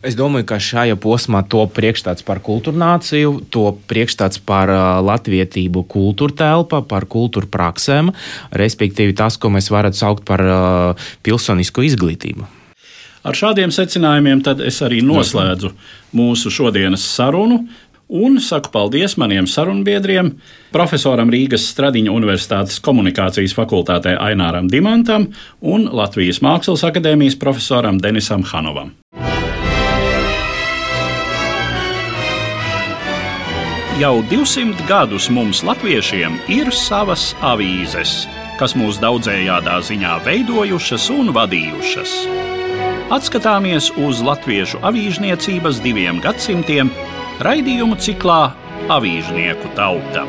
Es 0.06 0.16
domāju, 0.18 0.46
ka 0.48 0.56
šajā 0.62 0.96
posmā 1.00 1.42
to 1.50 1.60
priekšstats 1.70 2.24
par 2.26 2.40
kultūrnāciju, 2.42 3.34
to 3.52 3.66
priekšstats 3.90 4.40
par 4.46 4.72
uh, 4.72 4.80
latvietību 5.04 5.84
kultūra 5.90 6.36
telpa, 6.40 6.80
par 6.86 7.06
kultūra 7.10 7.50
praksēm, 7.50 8.10
respektīvi 8.56 9.14
tas, 9.18 9.36
ko 9.38 9.52
mēs 9.52 9.70
varam 9.70 9.94
saukt 9.94 10.24
par 10.28 10.42
uh, 10.46 11.10
pilsonisku 11.26 11.84
izglītību. 11.90 12.48
Ar 13.20 13.36
šādiem 13.36 13.68
secinājumiem 13.74 14.40
es 14.64 14.80
arī 14.80 15.02
noslēdzu 15.04 15.74
mūsu 16.16 16.48
šodienas 16.54 17.04
sarunu 17.04 17.66
un 18.10 18.40
saku 18.42 18.70
paldies 18.74 19.14
maniem 19.16 19.46
sarunbiedriem, 19.46 20.32
profesoram 20.74 21.30
Rīgas 21.30 21.68
Stradiņa 21.70 22.10
Universitātes 22.10 22.80
komunikācijas 22.82 23.54
fakultātē 23.54 24.16
Aināram 24.18 24.68
Dimantam 24.70 25.28
un 25.62 25.86
Latvijas 25.94 26.42
Mākslas 26.42 26.82
akadēmijas 26.86 27.38
profesoram 27.38 28.02
Denisam 28.02 28.42
Hanovam. 28.50 28.92
Jau 34.00 34.22
200 34.24 34.86
gadus 34.88 35.28
mums, 35.28 35.60
latviešiem, 35.60 36.38
ir 36.48 36.70
savas 36.72 37.34
avīzes, 37.44 38.24
kas 38.56 38.72
mūs 38.72 38.96
daudzējādā 39.02 39.74
ziņā 39.84 40.14
veidojušas 40.24 41.10
un 41.12 41.34
vadījušas. 41.36 42.14
Atskatāmies 43.12 43.90
uz 44.00 44.22
latviešu 44.24 44.80
avīžniecības 44.88 45.82
diviem 45.84 46.22
gadsimtiem 46.24 46.88
Raidījumu 47.40 47.96
ciklā 47.96 48.50
Avīžnieku 48.92 49.70
tauta. 49.72 50.26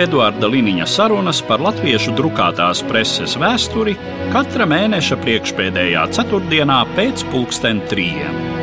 Eduarda 0.00 0.48
Liniņa 0.48 0.86
sarunas 0.88 1.42
par 1.44 1.60
latviešu 1.60 2.14
drukātās 2.16 2.80
preses 2.88 3.34
vēsturi 3.36 3.98
katra 4.32 4.64
mēneša 4.72 5.20
priekšpēdējā 5.20 6.06
ceturtdienā 6.16 6.78
pēc 6.96 7.26
pulksten 7.34 7.84
trījiem. 7.92 8.61